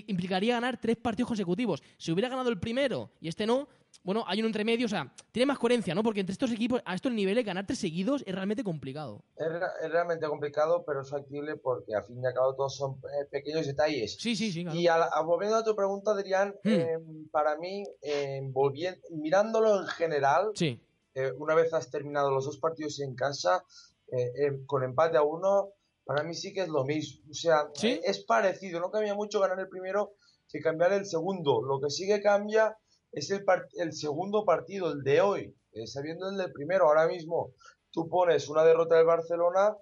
[0.08, 1.82] implicaría ganar tres partidos consecutivos.
[1.98, 3.68] Si hubiera ganado el primero y este no,
[4.04, 6.04] bueno, hay un entremedio, o sea, tiene más coherencia, ¿no?
[6.04, 9.24] Porque entre estos equipos, a estos niveles, ganar tres seguidos es realmente complicado.
[9.36, 13.26] Es, realmente complicado, pero es factible porque al fin y al cabo todos son eh,
[13.30, 14.16] pequeños detalles.
[14.20, 14.66] Sí, sí, sí.
[14.74, 16.70] Y a, volviendo a tu pregunta, Adrián, hmm.
[16.70, 20.80] em, para mí, em, volviendo, mirándolo en general, sí.
[21.16, 23.64] Eh, una vez has terminado los dos partidos en casa,
[24.12, 25.74] eh, con empate a uno,
[26.10, 27.22] para mí sí que es lo mismo.
[27.30, 30.14] O sea, es parecido, no cambia mucho ganar el primero
[30.52, 31.62] que cambiar el segundo.
[31.62, 32.76] Lo que sí que cambia
[33.12, 33.46] es el,
[33.76, 36.88] el segundo partido, el de hoy, eh, sabiendo el del primero.
[36.88, 37.54] Ahora mismo
[37.92, 39.78] tú pones una derrota del Barcelona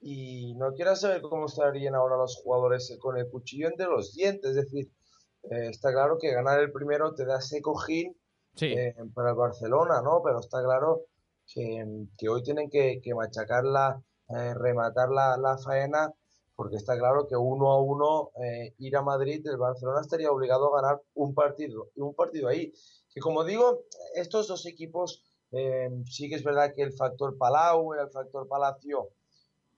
[0.00, 4.50] y no quieras saber cómo estarían ahora los jugadores con el cuchillo entre los dientes.
[4.50, 4.92] Es decir,
[5.50, 8.16] eh, está claro que ganar el primero te da ese cojín
[8.60, 10.22] eh, para el Barcelona, ¿no?
[10.22, 11.06] Pero está claro
[11.52, 13.00] que, hoy tienen que,
[14.28, 16.14] machacarla, rematar la, faena
[16.58, 20.74] porque está claro que uno a uno eh, ir a Madrid, el Barcelona estaría obligado
[20.74, 22.72] a ganar un partido, y un partido ahí.
[23.14, 23.84] Que como digo,
[24.16, 29.10] estos dos equipos, eh, sí que es verdad que el factor Palau, el factor Palacio,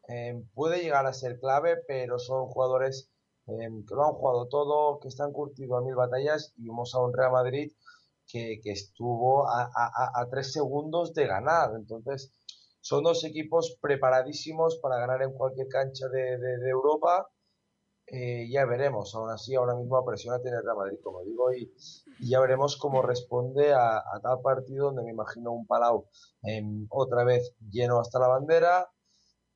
[0.09, 3.11] eh, puede llegar a ser clave, pero son jugadores
[3.45, 7.13] que lo han jugado todo, que están curtidos a mil batallas, y vamos a un
[7.13, 7.73] Real Madrid
[8.27, 11.73] que, estuvo a, a tres segundos de ganar.
[11.75, 12.33] Entonces,
[12.81, 17.29] son dos equipos preparadísimos para ganar en cualquier cancha de, Europa.
[18.07, 21.73] Eh, ya veremos, aún así ahora mismo presión a tener Real Madrid, como digo, y,
[22.21, 26.09] ya veremos cómo responde a, tal partido donde me imagino un Palau
[26.43, 28.91] em, otra vez lleno hasta la bandera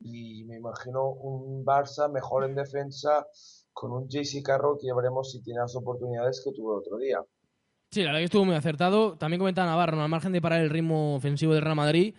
[0.01, 3.27] y me imagino un Barça mejor en defensa
[3.73, 6.97] con un JC Carroll que ya veremos si tiene las oportunidades que tuvo el otro
[6.99, 7.19] día.
[7.91, 9.17] Sí, la verdad que estuvo muy acertado.
[9.19, 12.15] También comentaba Navarro, al margen de parar el ritmo ofensivo del Real Madrid,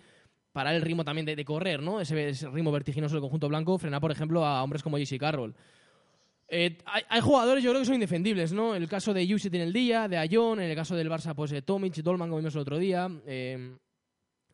[0.56, 2.00] para el ritmo también de, correr, ¿no?
[2.00, 5.54] Ese, ritmo vertiginoso del conjunto blanco, frenar, por ejemplo, a hombres como JC Carroll.
[6.48, 8.74] Eh, hay, jugadores, yo creo que son indefendibles, ¿no?
[8.74, 11.52] El caso de Yusit en el día, de Ayon, en el caso del Barça, pues
[11.52, 13.06] eh, Tomic, Dolman, como vimos el otro día.
[13.26, 13.76] Eh,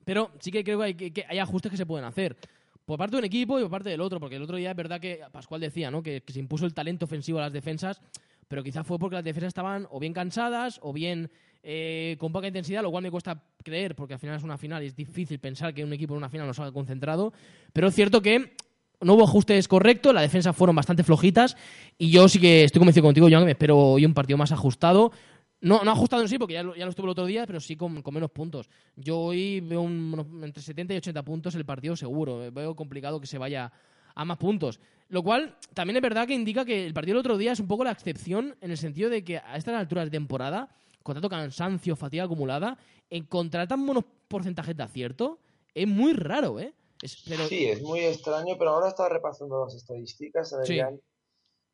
[0.04, 2.36] pero sí que creo que hay, que ajustes que se pueden hacer.
[2.84, 4.76] Por parte de un equipo y por parte del otro, porque el otro día es
[4.76, 6.02] verdad que Pascual decía, ¿no?
[6.02, 8.02] Que, que se impuso el talento ofensivo a las defensas,
[8.48, 11.30] pero quizá fue porque las defensas estaban o bien cansadas o bien
[11.62, 14.82] eh, con poca intensidad, lo cual me cuesta creer, porque al final es una final
[14.82, 17.32] y es difícil pensar que un equipo en una final no salga concentrado.
[17.72, 18.56] Pero es cierto que
[19.00, 21.56] no hubo ajustes correctos, la defensa fueron bastante flojitas
[21.98, 24.52] y yo sí que estoy convencido contigo, Joan, que me espero hoy un partido más
[24.52, 25.12] ajustado.
[25.60, 27.60] No, no ajustado en sí, porque ya lo, ya lo estuvo el otro día, pero
[27.60, 28.68] sí con, menos puntos.
[28.96, 32.50] Yo hoy veo entre 70 y 80 puntos el partido seguro.
[32.50, 33.72] Veo complicado que se vaya
[34.14, 34.80] a más puntos.
[35.08, 37.68] Lo cual también es verdad que indica que el partido del otro día es un
[37.68, 40.68] poco la excepción en el sentido de que a estas alturas de temporada
[41.02, 42.78] con tanto cansancio, fatiga acumulada,
[43.10, 45.38] encontrar tan buenos porcentajes de acierto
[45.74, 46.74] es muy raro, ¿eh?
[47.04, 51.00] Sí, es muy extraño, pero ahora estaba repasando las estadísticas, Adrián,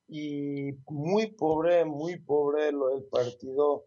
[0.08, 3.84] y muy pobre, muy pobre lo del partido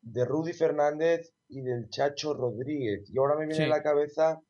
[0.00, 3.10] de Rudy Fernández y del Chacho Rodríguez.
[3.12, 4.40] Y ahora me viene a la cabeza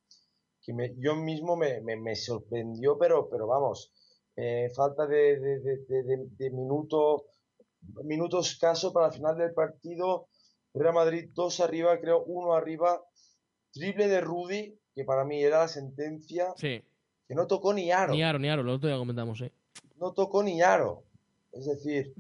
[0.63, 3.93] que me, yo mismo me, me, sorprendió, pero, pero vamos,
[4.37, 5.59] eh, falta de, de,
[5.89, 7.25] de, minuto,
[8.05, 10.29] minutos escaso para el final del partido.
[10.75, 13.03] Real Madrid dos arriba, creo, uno arriba.
[13.73, 16.53] Triple de Rudy, que para mí era la sentencia.
[16.57, 16.83] Sí.
[17.27, 18.13] Que no tocó ni aro.
[18.13, 19.53] Ni aro, ni aro, lo otro ya comentamos, ¿eh?
[19.97, 21.05] No tocó ni aro.
[21.53, 22.15] Es decir,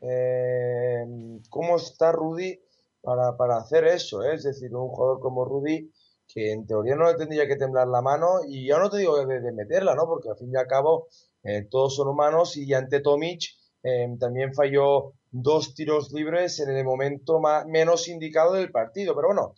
[0.00, 1.04] eh,
[1.48, 2.58] ¿cómo está Rudy
[3.02, 4.22] para, para hacer eso?
[4.24, 4.34] Eh?
[4.34, 5.90] Es decir, un jugador como Rudy
[6.32, 9.24] que en teoría no le tendría que temblar la mano y ya no te digo
[9.24, 10.06] de, meterla, ¿no?
[10.06, 11.08] Porque al fin y al cabo
[11.42, 13.42] eh, todos son humanos y ante Tomic
[13.82, 19.14] eh, también falló dos tiros libres en el momento más, menos indicado del partido.
[19.14, 19.54] Pero bueno,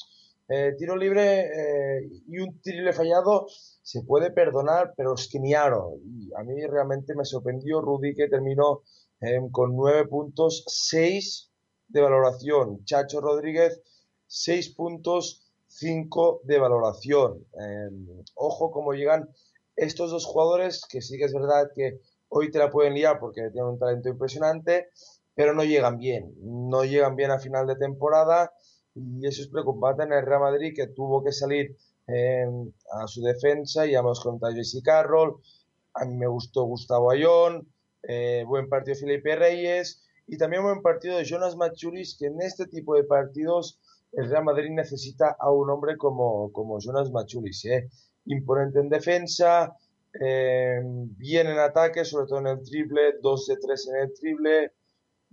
[0.48, 1.50] eh, tiro libre
[2.28, 3.46] y un tiro fallado
[3.82, 5.96] se puede perdonar, pero es que ni aro.
[6.04, 8.82] Y a mí realmente me sorprendió Rudy que terminó
[9.52, 11.50] con nueve puntos, seis
[11.88, 12.84] de valoración.
[12.84, 13.80] Chacho Rodríguez,
[14.26, 15.42] seis puntos
[15.72, 17.46] 5 de valoración.
[17.54, 19.28] Em, ojo cómo llegan
[19.74, 21.98] estos dos jugadores, que sí que es verdad que
[22.34, 24.88] hoy te la pueden liar porque tienen un talento impresionante,
[25.34, 26.34] pero no llegan bien.
[26.40, 28.52] No llegan bien a final de temporada
[28.94, 31.76] y eso es preocupante en el Real Madrid que tuvo que salir
[32.06, 33.86] em, a su defensa.
[33.86, 35.36] Ya hemos contado Jesse Carroll,
[35.94, 37.68] a mí me gustó Gustavo Ayón,
[38.02, 42.66] eh, buen partido Felipe Reyes y también buen partido de Jonas Machuris, que en este
[42.66, 43.78] tipo de partidos
[44.12, 47.90] el Real Madrid necesita a un hombre como, como Jonas Machulis, ¿eh?
[48.24, 49.76] imponente en defensa,
[50.20, 54.72] eh, bien en ataque, sobre todo en el triple, 2 de 3 en el triple,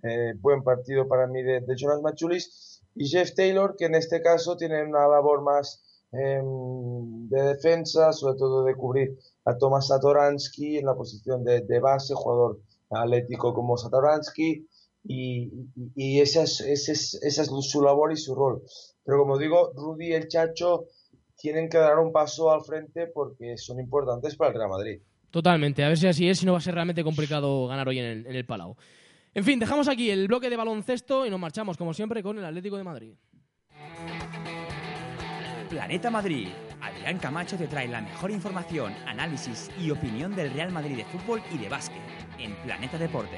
[0.03, 4.57] eh, buen partido para mí de, Jonas Machulis, y Jeff Taylor, que en este caso
[4.57, 10.85] tiene una labor más em, de defensa, sobre todo de cubrir a Tomás Satoransky en
[10.85, 12.59] la posición de, de base, jugador
[12.89, 14.67] atlético como Satoransky,
[15.03, 18.63] y, esa, es, su labor y su rol.
[19.03, 20.87] Pero como digo, Rudy el Chacho
[21.39, 25.01] tienen que dar un paso al frente porque son importantes para el Real Madrid.
[25.31, 27.99] Totalmente, a ver si así es, si no va a ser realmente complicado ganar hoy
[27.99, 28.75] en el, en el Palau.
[29.33, 32.45] En fin, dejamos aquí el bloque de baloncesto y nos marchamos, como siempre, con el
[32.45, 33.13] Atlético de Madrid.
[35.69, 36.47] Planeta Madrid.
[36.81, 41.41] Adrián Camacho te trae la mejor información, análisis y opinión del Real Madrid de fútbol
[41.53, 42.01] y de básquet
[42.39, 43.37] en Planeta Deporte.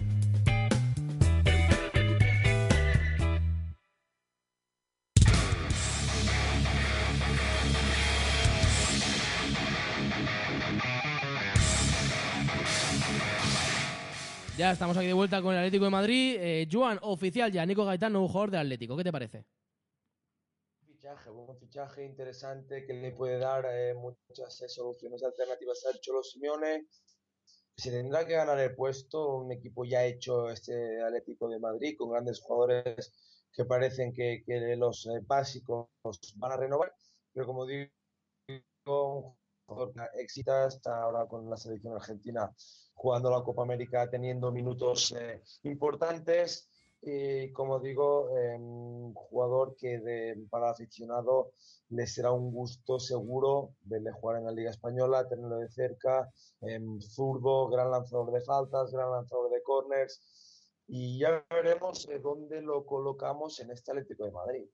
[14.61, 16.37] Ya estamos aquí de vuelta con el Atlético de Madrid.
[16.39, 18.95] Eh, Joan, oficial ya, Nico Gaitán, nuevo jugador de Atlético.
[18.95, 19.43] ¿Qué te parece?
[20.85, 26.21] Fichaje, buen fichaje interesante que le puede dar eh, muchas eh, soluciones alternativas al Cholo
[26.21, 26.85] Simeone.
[27.75, 32.11] Se tendrá que ganar el puesto, un equipo ya hecho este Atlético de Madrid con
[32.11, 33.11] grandes jugadores
[33.51, 35.87] que parecen que, que los básicos
[36.35, 36.93] van a renovar,
[37.33, 37.89] pero como digo,
[38.85, 42.51] un jugador que hasta ahora con la selección argentina
[42.93, 46.69] jugando la Copa América, teniendo minutos eh, importantes.
[47.01, 51.53] Y como digo, em, jugador que para el aficionado
[51.89, 56.31] le será un gusto seguro verle jugar en la Liga Española, tenerlo de cerca,
[56.61, 60.21] em, zurdo, gran lanzador de faltas, gran lanzador de corners.
[60.87, 64.69] Y ya veremos dónde lo colocamos en este Atlético de Madrid.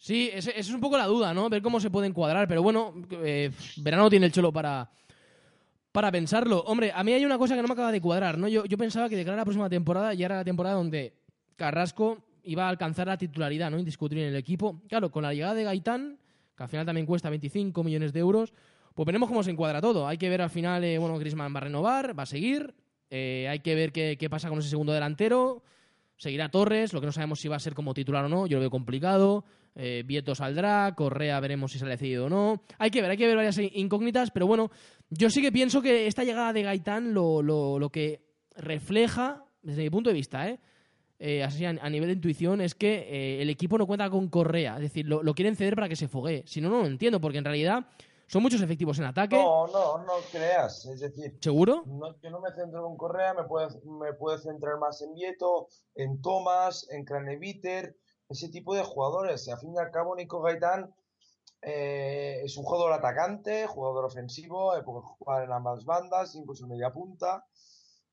[0.00, 1.50] Sí, esa es un poco la duda, ¿no?
[1.50, 2.48] Ver cómo se puede encuadrar.
[2.48, 4.90] Pero bueno, eh, verano tiene el cholo para,
[5.92, 6.60] para pensarlo.
[6.60, 8.48] Hombre, a mí hay una cosa que no me acaba de cuadrar, ¿no?
[8.48, 11.12] Yo, yo pensaba que de cara a la próxima temporada ya era la temporada donde
[11.54, 13.78] Carrasco iba a alcanzar la titularidad, ¿no?
[13.78, 14.80] Indiscutible en el equipo.
[14.88, 16.18] Claro, con la llegada de Gaitán,
[16.56, 18.54] que al final también cuesta 25 millones de euros,
[18.94, 20.08] pues veremos cómo se encuadra todo.
[20.08, 22.74] Hay que ver al final, eh, bueno, Griezmann va a renovar, va a seguir.
[23.10, 25.62] Eh, hay que ver qué, qué pasa con ese segundo delantero.
[26.16, 28.56] Seguirá Torres, lo que no sabemos si va a ser como titular o no, yo
[28.56, 29.44] lo veo complicado.
[29.76, 32.62] Eh, Vieto saldrá, Correa veremos si sale cedido o no.
[32.78, 34.70] Hay que ver, hay que ver varias incógnitas, pero bueno,
[35.10, 38.22] yo sí que pienso que esta llegada de Gaitán lo, lo, que
[38.56, 40.58] refleja, desde mi punto de vista, ¿eh?
[41.18, 44.76] eh así a, nivel de intuición, es que eh, el equipo no cuenta con Correa,
[44.76, 46.42] es decir, lo, quieren ceder para que se fogue.
[46.46, 47.86] Si no, no lo entiendo, porque en realidad
[48.26, 49.36] Son muchos efectivos en ataque.
[49.36, 50.84] No, no, no creas.
[50.86, 51.82] Es decir, ¿Seguro?
[51.86, 55.66] no, yo no me centro en Correa, me puedo, me puedo centrar más en Vieto,
[55.96, 57.96] en Thomas, en Craneviter,
[58.30, 59.48] ese tipo de jugadores.
[59.48, 60.94] Al fin y al cabo, Nico Gaitán
[61.62, 66.92] eh, es un jugador atacante, jugador ofensivo, eh, puede jugar en ambas bandas, incluso media
[66.92, 67.44] punta,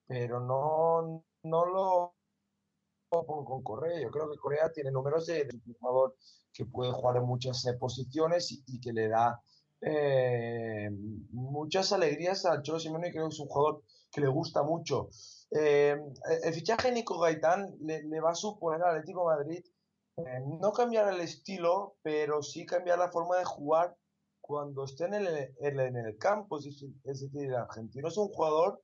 [0.08, 2.16] pero no, no lo
[3.10, 4.02] pongo con Correa.
[4.02, 6.16] Yo creo que Correa tiene números de, de un jugador
[6.52, 9.40] que puede jugar en muchas eh, posiciones y, que le da
[9.82, 10.90] eh,
[11.32, 15.10] muchas alegrías a Cholo Simeone y creo que es un jugador que le gusta mucho.
[15.52, 19.64] El fichaje de Nico Gaitán le, va a suponer al Atlético Madrid
[20.18, 23.96] eh, no cambiar el estilo, pero sí cambiar la forma de jugar
[24.42, 25.28] cuando esté en el,
[25.60, 26.58] en, el campo.
[26.58, 26.66] Es
[27.04, 28.82] decir, el argentino es un jugador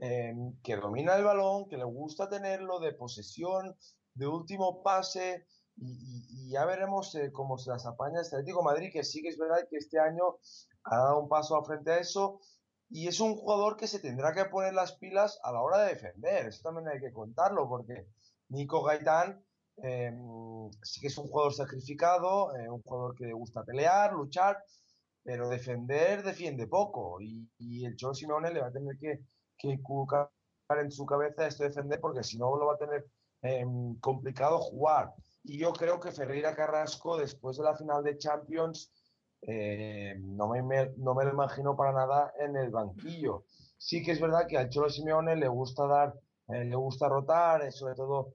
[0.00, 3.76] eh, que domina el balón, que le gusta tenerlo de posesión,
[4.14, 5.46] de último pase,
[5.76, 9.38] y, ya veremos eh, cómo se las apaña este Atlético Madrid, que sí que es
[9.38, 10.38] verdad que este año
[10.84, 12.40] ha dado un paso frente a eso,
[12.88, 15.94] y es un jugador que se tendrá que poner las pilas a la hora de
[15.94, 18.06] defender, eso también hay que contarlo, porque
[18.48, 19.44] Nico Gaitán
[19.82, 20.12] eh,
[20.82, 24.58] sí que es un jugador sacrificado, eh, un jugador que le gusta pelear, luchar,
[25.22, 29.20] pero defender defiende poco, y, el Cholo Simeone le va a tener que,
[29.56, 30.30] que inculcar
[30.70, 33.06] en su cabeza esto de defender, porque si no lo va a tener
[33.42, 33.64] eh,
[34.00, 35.12] complicado jugar.
[35.42, 38.90] Y yo creo que Ferreira Carrasco, después de la final de Champions,
[39.42, 43.44] eh, no me, me- no me lo imagino para nada en el banquillo.
[43.76, 46.14] Sí que es verdad que al Cholo Simeone le gusta dar,
[46.48, 48.34] eh, le gusta rotar, eh, sobre todo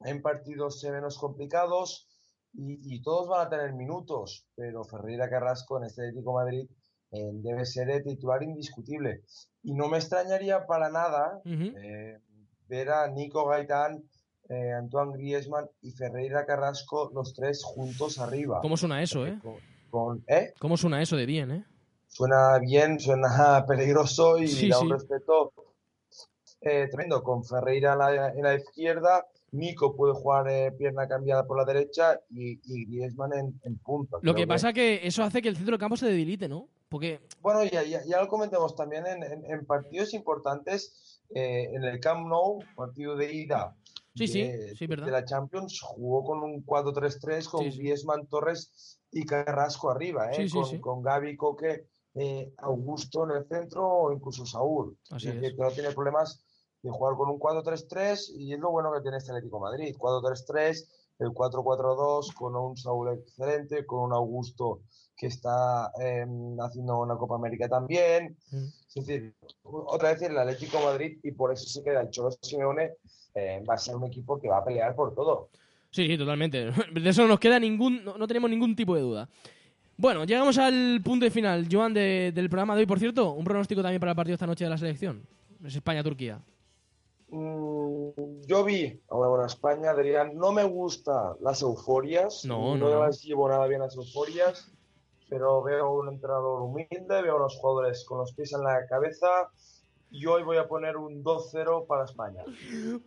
[0.00, 2.06] en partidos eh, menos complicados,
[2.52, 6.70] y, y todos van a tener minutos, pero Ferreira Carrasco en este Atlético de Madrid
[7.10, 9.22] eh, debe ser el titular indiscutible.
[9.62, 12.18] Y no me extrañaría para nada eh,
[12.68, 14.02] ver a Nico Gaitán,
[14.48, 18.60] eh, Antoine Griezmann y Ferreira Carrasco, los tres juntos arriba.
[18.60, 19.38] ¿Cómo suena eso, eh?
[19.42, 19.56] Con,
[19.90, 20.24] con-.
[20.58, 21.64] ¿Cómo suena eso de bien, eh?
[22.06, 24.84] Suena bien, suena peligroso y Sí, da sí.
[24.86, 25.52] un respeto
[26.60, 27.22] tremendo.
[27.22, 31.64] Con Ferreira en la, en la izquierda, Nico puede jugar eh, pierna cambiada por la
[31.64, 34.18] derecha y, y Griezmann en, en punta.
[34.22, 36.68] Lo que pasa que eso hace que el centro del campo se debilite, ¿no?
[36.88, 41.84] Porque Bueno, ya, ya, ya lo comentamos también en, en- en partidos importantes eh, en
[41.84, 43.74] el Camp Nou, partido de ida
[44.14, 45.06] Sí, sí, de, sí, verdad.
[45.06, 47.78] de la Champions, jugó con un 4-3-3 con Sí, sí.
[47.78, 50.34] Griezmann, Torres y Carrasco arriba, ¿eh?
[50.34, 50.80] Sí, sí, con, sí.
[50.80, 51.84] con Gaby, Coque,
[52.14, 54.96] eh, Augusto en el centro o incluso Saúl.
[55.10, 56.42] Así Es que no tiene problemas
[56.82, 59.94] de jugar con un 4-3-3 y es lo bueno que tiene este Atlético Madrid.
[59.98, 60.84] 4-3-3,
[61.20, 64.80] el 4-4-2 con un Saúl excelente, con un Augusto
[65.16, 66.24] que está eh,
[66.60, 68.36] haciendo una Copa América también.
[68.52, 68.64] Mm.
[68.88, 72.92] Es decir, otra vez el Atlético Madrid y por eso se queda el Cholo Simeone
[73.34, 75.48] eh, va a ser un equipo que va a pelear por todo.
[75.90, 76.70] Sí, sí, totalmente.
[76.94, 79.28] De eso no nos queda ningún, no, no tenemos ningún tipo de duda.
[79.96, 82.86] Bueno, llegamos al punto de final, Joan, de- del programa de hoy.
[82.86, 85.26] Por cierto, un pronóstico también para el partido esta noche de la selección.
[85.64, 86.40] Es España-Turquía.
[87.30, 92.88] Mm, yo vi a una buena España, Adrián, no me gustan las euforias, No, no,
[92.88, 93.00] no.
[93.00, 94.72] las llevo nada bien las euforias,
[95.28, 99.28] pero veo un entrenador humilde, veo unos jugadores con los pies en la cabeza
[100.10, 102.42] y hoy voy a poner un 2-0 para España.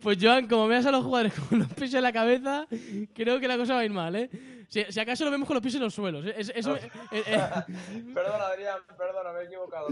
[0.00, 2.66] Pues Joan, como veas a los jugadores con los pies en la cabeza,
[3.14, 4.30] creo que la cosa va a ir mal, ¿eh?
[4.72, 6.24] Si, si acaso lo vemos con los pies en los suelos.
[6.34, 7.22] Es- eso- eh, eh,
[8.14, 9.88] Perdona, Adrián, perdona, me he equivocado.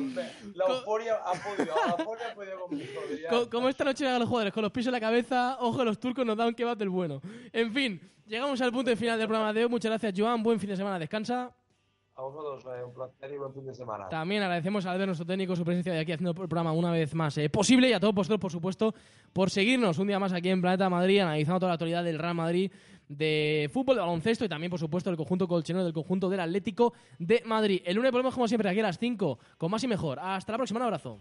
[0.54, 4.28] La euforia ha podido, la euforia ha podido conmigo, co- como esta noche hagan los
[4.28, 6.88] jugadores con los pies en la cabeza, ojo, los turcos nos dan un kebab del
[6.88, 7.20] bueno.
[7.52, 9.68] En fin, llegamos al punto de final del programa de hoy.
[9.70, 10.42] Muchas gracias, Joan.
[10.42, 11.52] Buen fin de semana, descansa.
[12.16, 14.08] A vosotros, eh, un placer y buen fin de semana.
[14.08, 17.14] También agradecemos a Albert, nuestro técnico, su presencia de aquí haciendo el programa una vez
[17.14, 18.94] más eh, posible y a todos vosotros, por supuesto,
[19.32, 22.34] por seguirnos un día más aquí en Planeta Madrid, analizando toda la actualidad del Real
[22.34, 22.70] Madrid,
[23.10, 26.94] de fútbol, de baloncesto y también, por supuesto, del conjunto colchonero, del conjunto del Atlético
[27.18, 27.82] de Madrid.
[27.84, 30.18] El lunes volvemos, como siempre, aquí a las 5 con más y mejor.
[30.20, 31.18] Hasta la próxima, un abrazo.